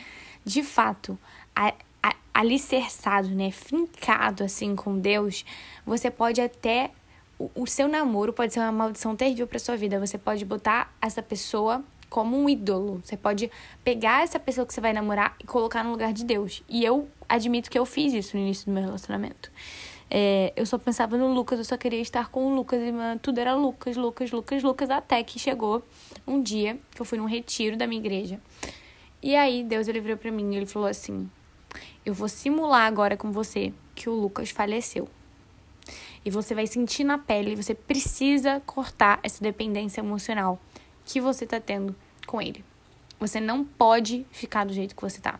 de 0.45 0.63
fato, 0.63 1.19
a, 1.55 1.73
a, 2.01 2.15
alicerçado, 2.33 3.29
né? 3.29 3.51
Fincado, 3.51 4.43
assim, 4.43 4.75
com 4.75 4.97
Deus, 4.99 5.43
você 5.85 6.11
pode 6.11 6.39
até. 6.39 6.91
O, 7.39 7.49
o 7.55 7.67
seu 7.67 7.87
namoro 7.87 8.31
pode 8.31 8.53
ser 8.53 8.59
uma 8.59 8.71
maldição 8.71 9.15
terrível 9.15 9.47
pra 9.47 9.59
sua 9.59 9.75
vida. 9.75 9.99
Você 9.99 10.17
pode 10.17 10.45
botar 10.45 10.93
essa 11.01 11.21
pessoa 11.21 11.83
como 12.09 12.37
um 12.37 12.49
ídolo. 12.49 13.01
Você 13.03 13.17
pode 13.17 13.51
pegar 13.83 14.23
essa 14.23 14.39
pessoa 14.39 14.65
que 14.65 14.73
você 14.73 14.81
vai 14.81 14.93
namorar 14.93 15.35
e 15.41 15.45
colocar 15.45 15.83
no 15.83 15.91
lugar 15.91 16.13
de 16.13 16.23
Deus. 16.23 16.63
E 16.67 16.83
eu 16.83 17.07
admito 17.27 17.69
que 17.69 17.77
eu 17.77 17.85
fiz 17.85 18.13
isso 18.13 18.35
no 18.35 18.43
início 18.43 18.65
do 18.65 18.71
meu 18.71 18.83
relacionamento. 18.83 19.51
É, 20.09 20.53
eu 20.55 20.65
só 20.65 20.77
pensava 20.77 21.17
no 21.17 21.33
Lucas, 21.33 21.59
eu 21.59 21.65
só 21.65 21.75
queria 21.75 21.99
estar 21.99 22.29
com 22.29 22.45
o 22.47 22.55
Lucas, 22.55 22.79
e 22.81 23.19
tudo 23.19 23.39
era 23.39 23.53
Lucas, 23.53 23.97
Lucas, 23.97 24.31
Lucas, 24.31 24.63
Lucas, 24.63 24.89
até 24.89 25.21
que 25.21 25.37
chegou 25.37 25.83
um 26.25 26.41
dia 26.41 26.79
que 26.91 27.01
eu 27.01 27.05
fui 27.05 27.17
num 27.17 27.25
retiro 27.25 27.75
da 27.75 27.85
minha 27.85 27.99
igreja. 27.99 28.39
E 29.21 29.35
aí 29.35 29.63
Deus 29.63 29.87
ele 29.87 29.99
virou 29.99 30.17
para 30.17 30.31
mim 30.31 30.53
e 30.53 30.57
ele 30.57 30.65
falou 30.65 30.87
assim: 30.87 31.29
Eu 32.05 32.13
vou 32.13 32.29
simular 32.29 32.85
agora 32.85 33.17
com 33.17 33.31
você 33.31 33.73
que 33.93 34.09
o 34.09 34.13
Lucas 34.13 34.49
faleceu. 34.49 35.09
E 36.23 36.29
você 36.29 36.53
vai 36.53 36.67
sentir 36.67 37.03
na 37.03 37.17
pele, 37.17 37.55
você 37.55 37.73
precisa 37.73 38.61
cortar 38.65 39.19
essa 39.23 39.41
dependência 39.41 40.01
emocional 40.01 40.59
que 41.07 41.21
você 41.21 41.47
tá 41.47 41.59
tendo 41.59 41.95
com 42.27 42.41
ele. 42.41 42.63
Você 43.19 43.39
não 43.39 43.63
pode 43.63 44.25
ficar 44.31 44.65
do 44.65 44.73
jeito 44.73 44.95
que 44.95 45.01
você 45.01 45.19
tá. 45.19 45.39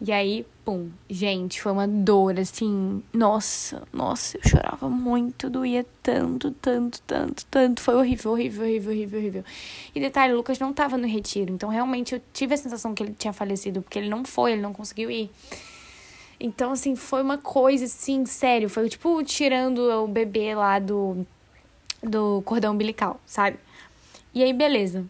E 0.00 0.10
aí, 0.12 0.46
pum, 0.64 0.90
gente, 1.08 1.60
foi 1.60 1.72
uma 1.72 1.86
dor 1.86 2.38
assim. 2.38 3.02
Nossa, 3.12 3.82
nossa, 3.92 4.38
eu 4.38 4.48
chorava 4.48 4.88
muito, 4.88 5.50
doía 5.50 5.84
tanto, 6.02 6.50
tanto, 6.52 7.00
tanto, 7.02 7.44
tanto. 7.46 7.82
Foi 7.82 7.94
horrível, 7.94 8.32
horrível, 8.32 8.64
horrível, 8.64 8.92
horrível, 8.92 9.18
horrível. 9.18 9.44
E 9.94 10.00
detalhe, 10.00 10.32
o 10.32 10.36
Lucas 10.36 10.58
não 10.58 10.72
tava 10.72 10.96
no 10.96 11.06
retiro, 11.06 11.52
então 11.52 11.68
realmente 11.68 12.14
eu 12.14 12.22
tive 12.32 12.54
a 12.54 12.56
sensação 12.56 12.94
que 12.94 13.02
ele 13.02 13.14
tinha 13.18 13.32
falecido, 13.32 13.82
porque 13.82 13.98
ele 13.98 14.08
não 14.08 14.24
foi, 14.24 14.52
ele 14.52 14.62
não 14.62 14.72
conseguiu 14.72 15.10
ir. 15.10 15.30
Então, 16.40 16.72
assim, 16.72 16.96
foi 16.96 17.22
uma 17.22 17.38
coisa 17.38 17.84
assim, 17.84 18.26
sério, 18.26 18.68
foi 18.68 18.88
tipo 18.88 19.22
tirando 19.22 19.78
o 19.78 20.08
bebê 20.08 20.54
lá 20.54 20.78
do, 20.78 21.24
do 22.02 22.42
cordão 22.44 22.74
umbilical, 22.74 23.20
sabe? 23.24 23.58
E 24.34 24.42
aí, 24.42 24.52
beleza. 24.52 25.04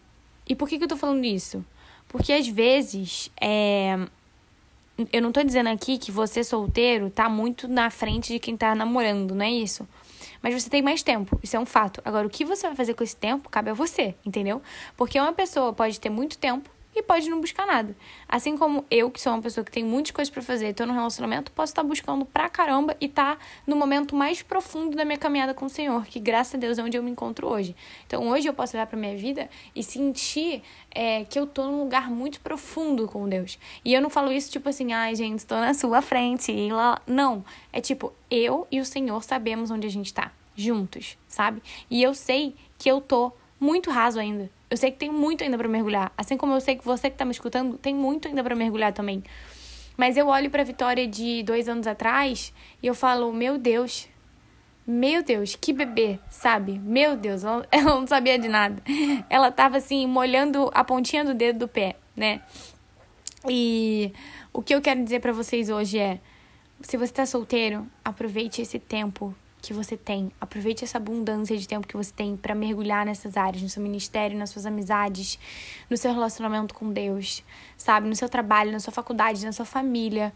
E 0.47 0.55
por 0.55 0.69
que, 0.69 0.77
que 0.77 0.83
eu 0.83 0.87
tô 0.87 0.95
falando 0.95 1.25
isso? 1.25 1.65
Porque 2.07 2.31
às 2.31 2.47
vezes, 2.47 3.31
é... 3.41 3.97
eu 5.11 5.21
não 5.21 5.31
tô 5.31 5.41
dizendo 5.43 5.69
aqui 5.69 5.97
que 5.97 6.11
você 6.11 6.43
solteiro 6.43 7.09
tá 7.09 7.27
muito 7.27 7.67
na 7.67 7.89
frente 7.89 8.31
de 8.31 8.39
quem 8.39 8.55
tá 8.55 8.75
namorando, 8.75 9.33
não 9.33 9.43
é 9.43 9.51
isso? 9.51 9.87
Mas 10.41 10.53
você 10.53 10.69
tem 10.69 10.81
mais 10.81 11.01
tempo, 11.01 11.39
isso 11.41 11.57
é 11.57 11.59
um 11.59 11.65
fato. 11.65 12.01
Agora, 12.05 12.27
o 12.27 12.29
que 12.29 12.45
você 12.45 12.67
vai 12.67 12.75
fazer 12.75 12.93
com 12.93 13.03
esse 13.03 13.15
tempo 13.15 13.49
cabe 13.49 13.71
a 13.71 13.73
você, 13.73 14.13
entendeu? 14.23 14.61
Porque 14.95 15.19
uma 15.19 15.33
pessoa 15.33 15.73
pode 15.73 15.99
ter 15.99 16.11
muito 16.11 16.37
tempo 16.37 16.69
e 16.95 17.03
pode 17.03 17.29
não 17.29 17.41
buscar 17.41 17.67
nada. 17.67 17.95
Assim 18.27 18.57
como 18.57 18.85
eu, 18.89 19.11
que 19.11 19.19
sou 19.19 19.33
uma 19.33 19.41
pessoa 19.41 19.63
que 19.63 19.71
tem 19.71 19.83
muitas 19.83 20.11
coisas 20.11 20.33
para 20.33 20.41
fazer 20.41 20.69
e 20.69 20.73
tô 20.73 20.85
no 20.85 20.93
relacionamento, 20.93 21.51
posso 21.51 21.71
estar 21.71 21.81
tá 21.81 21.87
buscando 21.87 22.25
pra 22.25 22.49
caramba 22.49 22.95
e 23.01 23.09
tá 23.09 23.37
no 23.67 23.75
momento 23.75 24.15
mais 24.15 24.41
profundo 24.41 24.95
da 24.95 25.03
minha 25.03 25.17
caminhada 25.17 25.53
com 25.53 25.65
o 25.65 25.69
Senhor, 25.69 26.05
que 26.05 26.19
graças 26.19 26.55
a 26.55 26.57
Deus 26.57 26.79
é 26.79 26.83
onde 26.83 26.97
eu 26.97 27.03
me 27.03 27.11
encontro 27.11 27.47
hoje. 27.47 27.75
Então 28.07 28.27
hoje 28.29 28.47
eu 28.47 28.53
posso 28.53 28.77
olhar 28.77 28.87
pra 28.87 28.97
minha 28.97 29.15
vida 29.17 29.49
e 29.75 29.83
sentir 29.83 30.63
é, 30.89 31.25
que 31.25 31.37
eu 31.37 31.45
tô 31.45 31.65
num 31.65 31.79
lugar 31.79 32.09
muito 32.09 32.39
profundo 32.39 33.07
com 33.07 33.27
Deus. 33.27 33.59
E 33.83 33.93
eu 33.93 34.01
não 34.01 34.09
falo 34.09 34.31
isso 34.31 34.49
tipo 34.49 34.69
assim, 34.69 34.93
ai 34.93 35.15
gente, 35.15 35.45
tô 35.45 35.55
na 35.55 35.73
sua 35.73 36.01
frente 36.01 36.51
e 36.51 36.71
lá. 36.71 37.01
Não. 37.05 37.43
É 37.73 37.81
tipo, 37.81 38.13
eu 38.31 38.65
e 38.71 38.79
o 38.79 38.85
Senhor 38.85 39.21
sabemos 39.23 39.69
onde 39.69 39.85
a 39.85 39.91
gente 39.91 40.13
tá, 40.13 40.31
juntos, 40.55 41.17
sabe? 41.27 41.61
E 41.89 42.01
eu 42.01 42.13
sei 42.13 42.55
que 42.77 42.89
eu 42.89 43.01
tô 43.01 43.33
muito 43.59 43.89
raso 43.89 44.19
ainda. 44.19 44.49
Eu 44.69 44.77
sei 44.77 44.91
que 44.91 44.97
tem 44.97 45.11
muito 45.11 45.43
ainda 45.43 45.57
para 45.57 45.67
mergulhar. 45.67 46.11
Assim 46.17 46.37
como 46.37 46.53
eu 46.53 46.61
sei 46.61 46.75
que 46.75 46.85
você 46.85 47.09
que 47.09 47.17
tá 47.17 47.25
me 47.25 47.31
escutando 47.31 47.77
tem 47.77 47.93
muito 47.93 48.27
ainda 48.27 48.43
para 48.43 48.55
mergulhar 48.55 48.93
também. 48.93 49.23
Mas 49.97 50.17
eu 50.17 50.27
olho 50.27 50.49
pra 50.49 50.63
Vitória 50.63 51.07
de 51.07 51.43
dois 51.43 51.69
anos 51.69 51.87
atrás 51.87 52.53
e 52.83 52.87
eu 52.87 52.93
falo, 52.93 53.31
meu 53.31 53.57
Deus, 53.57 54.09
meu 54.85 55.23
Deus, 55.23 55.55
que 55.55 55.71
bebê, 55.71 56.19
sabe? 56.29 56.77
Meu 56.79 57.15
Deus, 57.15 57.43
ela, 57.43 57.65
ela 57.71 57.95
não 57.95 58.07
sabia 58.07 58.37
de 58.37 58.47
nada. 58.47 58.81
Ela 59.29 59.51
tava 59.51 59.77
assim, 59.77 60.05
molhando 60.05 60.69
a 60.73 60.83
pontinha 60.83 61.23
do 61.23 61.33
dedo 61.33 61.59
do 61.59 61.67
pé, 61.67 61.95
né? 62.15 62.41
E 63.47 64.11
O 64.51 64.61
que 64.61 64.73
eu 64.73 64.81
quero 64.81 65.03
dizer 65.03 65.19
para 65.19 65.33
vocês 65.33 65.69
hoje 65.69 65.99
é: 65.99 66.19
se 66.81 66.97
você 66.97 67.11
tá 67.11 67.25
solteiro, 67.25 67.85
aproveite 68.03 68.61
esse 68.61 68.79
tempo 68.79 69.35
que 69.67 69.73
você 69.73 69.97
tem. 69.97 70.31
Aproveite 70.39 70.83
essa 70.83 70.97
abundância 70.97 71.57
de 71.57 71.67
tempo 71.67 71.87
que 71.87 71.97
você 71.97 72.11
tem 72.11 72.35
para 72.35 72.53
mergulhar 72.55 73.05
nessas 73.05 73.37
áreas, 73.37 73.61
no 73.61 73.69
seu 73.69 73.81
ministério, 73.81 74.37
nas 74.37 74.49
suas 74.49 74.65
amizades, 74.65 75.39
no 75.89 75.97
seu 75.97 76.13
relacionamento 76.13 76.73
com 76.73 76.91
Deus, 76.91 77.43
sabe? 77.77 78.07
No 78.07 78.15
seu 78.15 78.29
trabalho, 78.29 78.71
na 78.71 78.79
sua 78.79 78.93
faculdade, 78.93 79.45
na 79.45 79.51
sua 79.51 79.65
família. 79.65 80.33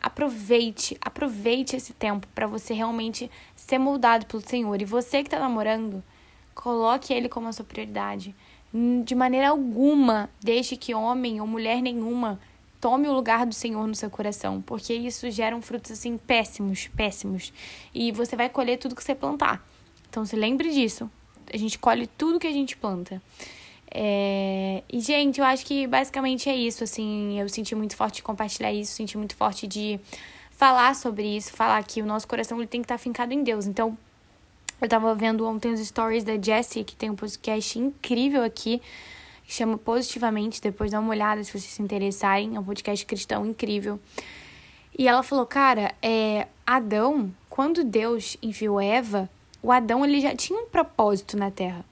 Aproveite, 0.00 0.96
aproveite 1.00 1.76
esse 1.76 1.92
tempo 1.92 2.26
para 2.34 2.46
você 2.46 2.72
realmente 2.72 3.30
ser 3.56 3.78
moldado 3.78 4.26
pelo 4.26 4.46
Senhor. 4.46 4.80
E 4.80 4.84
você 4.84 5.22
que 5.22 5.30
tá 5.30 5.38
namorando, 5.38 6.02
coloque 6.54 7.12
ele 7.12 7.28
como 7.28 7.48
a 7.48 7.52
sua 7.52 7.64
prioridade. 7.64 8.34
De 9.04 9.14
maneira 9.14 9.48
alguma, 9.48 10.28
deixe 10.40 10.76
que 10.76 10.94
homem 10.94 11.40
ou 11.40 11.46
mulher 11.46 11.80
nenhuma 11.80 12.38
tome 12.80 13.08
o 13.08 13.12
lugar 13.12 13.46
do 13.46 13.54
Senhor 13.54 13.86
no 13.86 13.94
seu 13.94 14.10
coração, 14.10 14.62
porque 14.62 14.94
isso 14.94 15.30
gera 15.30 15.60
frutos 15.60 15.90
assim 15.90 16.16
péssimos, 16.16 16.88
péssimos. 16.88 17.52
E 17.94 18.12
você 18.12 18.36
vai 18.36 18.48
colher 18.48 18.78
tudo 18.78 18.94
que 18.94 19.02
você 19.02 19.14
plantar. 19.14 19.66
Então 20.08 20.24
se 20.24 20.36
lembre 20.36 20.70
disso. 20.70 21.10
A 21.52 21.56
gente 21.56 21.78
colhe 21.78 22.06
tudo 22.06 22.38
que 22.38 22.46
a 22.46 22.52
gente 22.52 22.76
planta. 22.76 23.22
É... 23.90 24.82
E, 24.90 25.00
gente, 25.00 25.40
eu 25.40 25.46
acho 25.46 25.64
que 25.64 25.86
basicamente 25.86 26.48
é 26.48 26.54
isso, 26.54 26.84
assim. 26.84 27.40
Eu 27.40 27.48
senti 27.48 27.74
muito 27.74 27.96
forte 27.96 28.16
de 28.16 28.22
compartilhar 28.22 28.72
isso, 28.72 28.92
senti 28.92 29.16
muito 29.16 29.34
forte 29.34 29.66
de 29.66 29.98
falar 30.50 30.94
sobre 30.94 31.36
isso, 31.36 31.52
falar 31.52 31.82
que 31.84 32.02
o 32.02 32.06
nosso 32.06 32.26
coração 32.26 32.58
ele 32.58 32.66
tem 32.66 32.80
que 32.80 32.84
estar 32.84 32.98
fincado 32.98 33.32
em 33.32 33.42
Deus. 33.42 33.66
Então, 33.66 33.96
eu 34.80 34.88
tava 34.88 35.14
vendo 35.14 35.46
ontem 35.46 35.72
os 35.72 35.80
stories 35.80 36.24
da 36.24 36.40
Jessie, 36.40 36.84
que 36.84 36.94
tem 36.94 37.10
um 37.10 37.16
podcast 37.16 37.78
incrível 37.78 38.42
aqui 38.42 38.82
chama 39.48 39.78
Positivamente. 39.78 40.60
Depois 40.60 40.90
dá 40.90 41.00
uma 41.00 41.10
olhada 41.10 41.42
se 41.42 41.50
vocês 41.50 41.64
se 41.64 41.82
interessarem. 41.82 42.54
É 42.54 42.60
um 42.60 42.64
podcast 42.64 43.04
cristão 43.04 43.46
incrível. 43.46 43.98
E 44.96 45.08
ela 45.08 45.22
falou, 45.22 45.46
cara, 45.46 45.94
é, 46.02 46.46
Adão, 46.66 47.32
quando 47.48 47.84
Deus 47.84 48.36
enviou 48.42 48.80
Eva, 48.80 49.28
o 49.62 49.72
Adão 49.72 50.04
ele 50.04 50.20
já 50.20 50.34
tinha 50.34 50.60
um 50.60 50.66
propósito 50.66 51.36
na 51.36 51.50
Terra. 51.50 51.84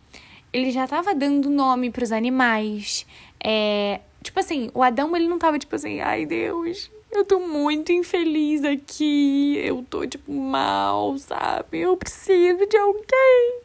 Ele 0.52 0.70
já 0.70 0.84
estava 0.84 1.14
dando 1.14 1.50
nome 1.50 1.90
para 1.90 2.04
os 2.04 2.12
animais. 2.12 3.06
É, 3.42 4.00
tipo 4.22 4.38
assim, 4.40 4.70
o 4.74 4.82
Adão 4.82 5.14
ele 5.16 5.28
não 5.28 5.38
tava 5.38 5.58
tipo 5.58 5.74
assim, 5.74 6.00
ai 6.00 6.26
Deus, 6.26 6.90
eu 7.12 7.24
tô 7.24 7.40
muito 7.40 7.92
infeliz 7.92 8.64
aqui, 8.64 9.58
eu 9.58 9.84
tô, 9.88 10.06
tipo, 10.06 10.30
mal, 10.32 11.16
sabe? 11.18 11.80
Eu 11.80 11.96
preciso 11.96 12.66
de 12.66 12.76
alguém, 12.76 13.60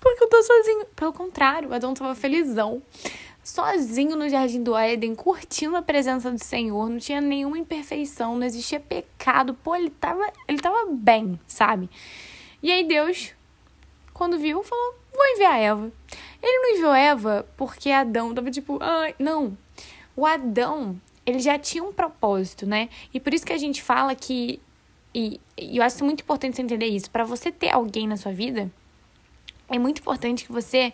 porque 0.00 0.24
eu 0.24 0.28
tô 0.28 0.42
sozinho. 0.42 0.86
Pelo 0.96 1.12
contrário, 1.12 1.72
Adão 1.72 1.94
tava 1.94 2.14
felizão, 2.14 2.82
sozinho 3.42 4.16
no 4.16 4.28
jardim 4.28 4.62
do 4.62 4.76
Éden, 4.76 5.14
curtindo 5.14 5.76
a 5.76 5.82
presença 5.82 6.30
do 6.30 6.42
Senhor, 6.42 6.88
não 6.88 6.98
tinha 6.98 7.20
nenhuma 7.20 7.58
imperfeição, 7.58 8.36
não 8.36 8.46
existia 8.46 8.80
pecado, 8.80 9.54
pô, 9.54 9.74
ele 9.74 9.90
tava, 9.90 10.30
ele 10.46 10.58
tava 10.58 10.86
bem, 10.90 11.38
sabe? 11.46 11.90
E 12.62 12.70
aí 12.70 12.84
Deus, 12.84 13.32
quando 14.12 14.38
viu, 14.38 14.62
falou, 14.62 14.94
vou 15.14 15.26
enviar 15.26 15.60
Eva. 15.60 15.92
Ele 16.42 16.58
não 16.60 16.70
enviou 16.70 16.94
Eva 16.94 17.46
porque 17.56 17.90
Adão 17.90 18.34
tava 18.34 18.50
tipo, 18.50 18.78
ai, 18.80 19.14
não. 19.18 19.56
O 20.16 20.26
Adão 20.26 21.00
ele 21.28 21.40
já 21.40 21.58
tinha 21.58 21.84
um 21.84 21.92
propósito, 21.92 22.66
né? 22.66 22.88
E 23.12 23.20
por 23.20 23.34
isso 23.34 23.44
que 23.44 23.52
a 23.52 23.58
gente 23.58 23.82
fala 23.82 24.14
que. 24.14 24.58
E, 25.14 25.38
e 25.58 25.76
eu 25.76 25.82
acho 25.82 26.02
muito 26.02 26.22
importante 26.22 26.56
você 26.56 26.62
entender 26.62 26.86
isso. 26.86 27.10
Para 27.10 27.22
você 27.22 27.52
ter 27.52 27.68
alguém 27.68 28.08
na 28.08 28.16
sua 28.16 28.32
vida, 28.32 28.70
é 29.68 29.78
muito 29.78 30.00
importante 30.00 30.46
que 30.46 30.52
você 30.52 30.92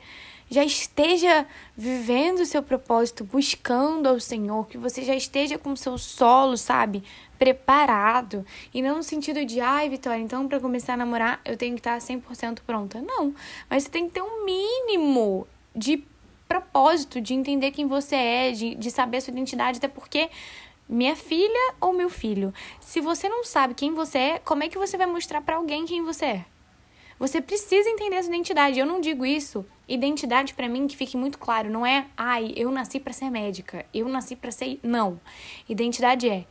já 0.51 0.65
esteja 0.65 1.47
vivendo 1.77 2.41
o 2.41 2.47
seu 2.47 2.63
propósito, 2.63 3.23
buscando 3.23 4.09
ao 4.09 4.19
Senhor, 4.19 4.67
que 4.67 4.77
você 4.77 5.03
já 5.03 5.15
esteja 5.15 5.57
com 5.57 5.73
o 5.73 5.77
seu 5.77 5.97
solo, 5.97 6.57
sabe, 6.57 7.05
preparado. 7.39 8.45
E 8.73 8.83
não 8.83 8.97
no 8.97 9.03
sentido 9.05 9.45
de, 9.45 9.61
ai, 9.61 9.89
Vitória, 9.89 10.21
então 10.21 10.49
para 10.49 10.59
começar 10.59 10.95
a 10.95 10.97
namorar 10.97 11.41
eu 11.45 11.57
tenho 11.57 11.75
que 11.75 11.81
estar 11.81 11.99
100% 11.99 12.59
pronta. 12.67 13.01
Não, 13.01 13.33
mas 13.71 13.85
você 13.85 13.89
tem 13.89 14.09
que 14.09 14.15
ter 14.15 14.23
um 14.23 14.45
mínimo 14.45 15.47
de 15.75 16.05
propósito 16.49 17.21
de 17.21 17.35
entender 17.35 17.71
quem 17.71 17.87
você 17.87 18.17
é, 18.17 18.53
de, 18.53 18.75
de 18.75 18.91
saber 18.91 19.19
a 19.19 19.21
sua 19.21 19.33
identidade, 19.33 19.79
até 19.79 19.89
porque 19.89 20.31
minha 20.89 21.17
filha 21.17 21.75
ou 21.81 21.93
meu 21.93 22.11
filho, 22.11 22.53
se 22.81 23.01
você 23.01 23.29
não 23.29 23.45
sabe 23.45 23.75
quem 23.75 23.95
você 23.95 24.19
é, 24.19 24.39
como 24.39 24.63
é 24.63 24.69
que 24.69 24.79
você 24.79 24.97
vai 24.97 25.07
mostrar 25.07 25.41
para 25.41 25.57
alguém 25.57 25.87
quem 25.87 26.03
você 26.03 26.25
é? 26.27 26.45
Você 27.19 27.41
precisa 27.41 27.89
entender 27.89 28.17
essa 28.17 28.29
identidade. 28.29 28.79
Eu 28.79 28.87
não 28.87 29.01
digo 29.01 29.25
isso. 29.25 29.65
Identidade 29.89 30.53
para 30.53 30.69
mim 30.69 30.87
que 30.87 30.97
fique 30.97 31.17
muito 31.17 31.39
claro, 31.39 31.71
não 31.71 31.85
é, 31.85 32.07
ai, 32.17 32.53
eu 32.57 32.71
nasci 32.71 32.99
para 32.99 33.13
ser 33.13 33.31
médica, 33.31 33.85
eu 33.93 34.09
nasci 34.09 34.35
para 34.35 34.51
ser, 34.51 34.81
não. 34.83 35.21
Identidade 35.69 36.29
é 36.29 36.47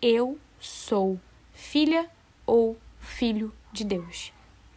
eu 0.00 0.36
sou 0.58 1.18
filha 1.52 2.10
ou 2.44 2.76
filho 2.98 3.52
de 3.72 3.84
Deus. 3.84 4.32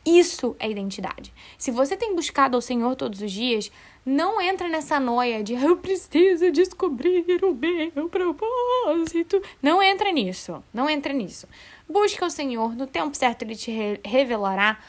Isso 0.06 0.56
é 0.60 0.70
identidade. 0.70 1.34
Se 1.58 1.72
você 1.72 1.98
tem 1.98 2.14
buscado 2.14 2.56
ao 2.56 2.62
Senhor 2.62 2.96
todos 2.96 3.22
os 3.22 3.32
dias, 3.32 3.72
não 4.06 4.40
entra 4.40 4.70
nessa 4.70 5.00
noia 5.00 5.44
de 5.44 5.56
eu 5.56 5.78
preciso 5.78 6.52
descobrir 6.52 7.26
o 7.44 7.56
meu 7.56 8.08
propósito. 8.08 9.42
Não 9.64 9.82
entra 9.82 10.12
nisso. 10.12 10.64
Não 10.72 10.88
entra 10.88 11.12
nisso. 11.12 11.48
Busca 11.90 12.24
o 12.24 12.30
Senhor, 12.30 12.76
no 12.76 12.86
tempo 12.86 13.18
certo 13.18 13.42
ele 13.42 13.56
te 13.56 13.72
revelará. 14.06 14.80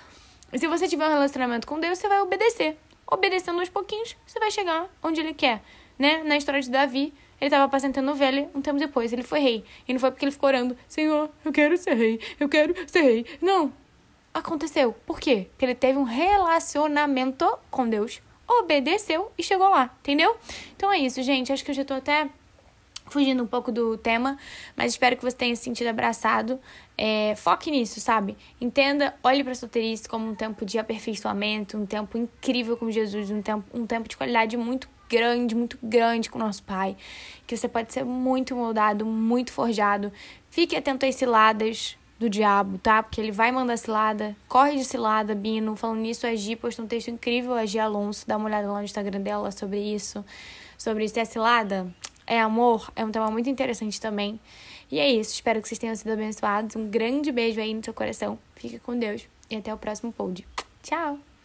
E 0.52 0.58
se 0.58 0.66
você 0.66 0.86
tiver 0.86 1.06
um 1.06 1.10
relacionamento 1.10 1.66
com 1.66 1.80
Deus, 1.80 1.98
você 1.98 2.08
vai 2.08 2.20
obedecer. 2.20 2.76
Obedecendo 3.06 3.60
aos 3.60 3.70
pouquinhos, 3.70 4.14
você 4.26 4.38
vai 4.38 4.50
chegar 4.50 4.86
onde 5.02 5.20
ele 5.20 5.32
quer. 5.32 5.62
Né? 5.98 6.22
Na 6.24 6.36
história 6.36 6.60
de 6.60 6.70
Davi, 6.70 7.14
ele 7.40 7.48
estava 7.48 7.64
apacentando 7.64 8.10
ovelha, 8.10 8.50
um 8.54 8.60
tempo 8.60 8.78
depois 8.78 9.12
ele 9.14 9.22
foi 9.22 9.40
rei. 9.40 9.64
E 9.88 9.92
não 9.94 10.00
foi 10.00 10.10
porque 10.10 10.26
ele 10.26 10.32
ficou 10.32 10.48
orando, 10.48 10.76
Senhor, 10.86 11.30
eu 11.42 11.52
quero 11.52 11.76
ser 11.78 11.94
rei, 11.94 12.20
eu 12.38 12.48
quero 12.48 12.74
ser 12.86 13.00
rei. 13.00 13.26
Não, 13.40 13.72
aconteceu. 14.38 14.92
Por 15.06 15.18
quê? 15.18 15.48
Porque 15.50 15.64
ele 15.64 15.74
teve 15.74 15.98
um 15.98 16.04
relacionamento 16.04 17.46
com 17.70 17.88
Deus, 17.88 18.20
obedeceu 18.46 19.30
e 19.36 19.42
chegou 19.42 19.68
lá, 19.68 19.94
entendeu? 20.00 20.36
Então 20.76 20.92
é 20.92 20.98
isso, 20.98 21.22
gente. 21.22 21.52
Acho 21.52 21.64
que 21.64 21.70
eu 21.70 21.74
já 21.74 21.84
tô 21.84 21.94
até 21.94 22.28
fugindo 23.08 23.42
um 23.42 23.46
pouco 23.46 23.70
do 23.70 23.96
tema, 23.96 24.36
mas 24.76 24.92
espero 24.92 25.16
que 25.16 25.22
você 25.22 25.36
tenha 25.36 25.54
se 25.54 25.62
sentido 25.62 25.88
abraçado. 25.88 26.60
É, 26.98 27.34
foque 27.36 27.70
nisso, 27.70 28.00
sabe? 28.00 28.36
Entenda, 28.60 29.14
olhe 29.22 29.42
para 29.42 29.52
a 29.52 29.54
solteirice 29.54 30.08
como 30.08 30.28
um 30.28 30.34
tempo 30.34 30.64
de 30.64 30.78
aperfeiçoamento, 30.78 31.76
um 31.76 31.86
tempo 31.86 32.18
incrível 32.18 32.76
com 32.76 32.90
Jesus, 32.90 33.30
um 33.30 33.42
tempo, 33.42 33.64
um 33.72 33.86
tempo 33.86 34.08
de 34.08 34.16
qualidade 34.16 34.56
muito 34.56 34.88
grande, 35.08 35.54
muito 35.54 35.78
grande 35.82 36.28
com 36.28 36.38
o 36.38 36.42
nosso 36.42 36.62
Pai. 36.62 36.96
Que 37.46 37.56
você 37.56 37.68
pode 37.68 37.92
ser 37.92 38.04
muito 38.04 38.54
moldado, 38.56 39.06
muito 39.06 39.52
forjado. 39.52 40.12
Fique 40.50 40.76
atento 40.76 41.06
às 41.06 41.14
ciladas, 41.14 41.96
do 42.18 42.30
diabo, 42.30 42.78
tá? 42.78 43.02
Porque 43.02 43.20
ele 43.20 43.30
vai 43.30 43.52
mandar 43.52 43.76
cilada. 43.76 44.36
Corre 44.48 44.76
de 44.76 44.84
cilada, 44.84 45.34
Bino. 45.34 45.76
Falando 45.76 46.00
nisso, 46.00 46.26
a 46.26 46.34
Gi 46.34 46.56
postou 46.56 46.84
um 46.84 46.88
texto 46.88 47.08
incrível, 47.08 47.54
a 47.54 47.66
Gi 47.66 47.78
Alonso. 47.78 48.26
Dá 48.26 48.36
uma 48.36 48.46
olhada 48.46 48.70
lá 48.70 48.78
no 48.78 48.84
Instagram 48.84 49.20
dela 49.20 49.50
sobre 49.50 49.80
isso. 49.80 50.24
Sobre 50.78 51.04
isso. 51.04 51.18
É 51.18 51.24
cilada? 51.24 51.86
É 52.26 52.40
amor? 52.40 52.90
É 52.96 53.04
um 53.04 53.10
tema 53.10 53.30
muito 53.30 53.48
interessante 53.48 54.00
também. 54.00 54.40
E 54.90 54.98
é 54.98 55.10
isso. 55.10 55.34
Espero 55.34 55.60
que 55.60 55.68
vocês 55.68 55.78
tenham 55.78 55.94
sido 55.94 56.10
abençoados. 56.10 56.74
Um 56.76 56.88
grande 56.88 57.30
beijo 57.30 57.60
aí 57.60 57.74
no 57.74 57.84
seu 57.84 57.94
coração. 57.94 58.38
Fique 58.54 58.78
com 58.78 58.98
Deus. 58.98 59.28
E 59.50 59.56
até 59.56 59.72
o 59.72 59.78
próximo 59.78 60.12
pod. 60.12 60.46
Tchau! 60.82 61.35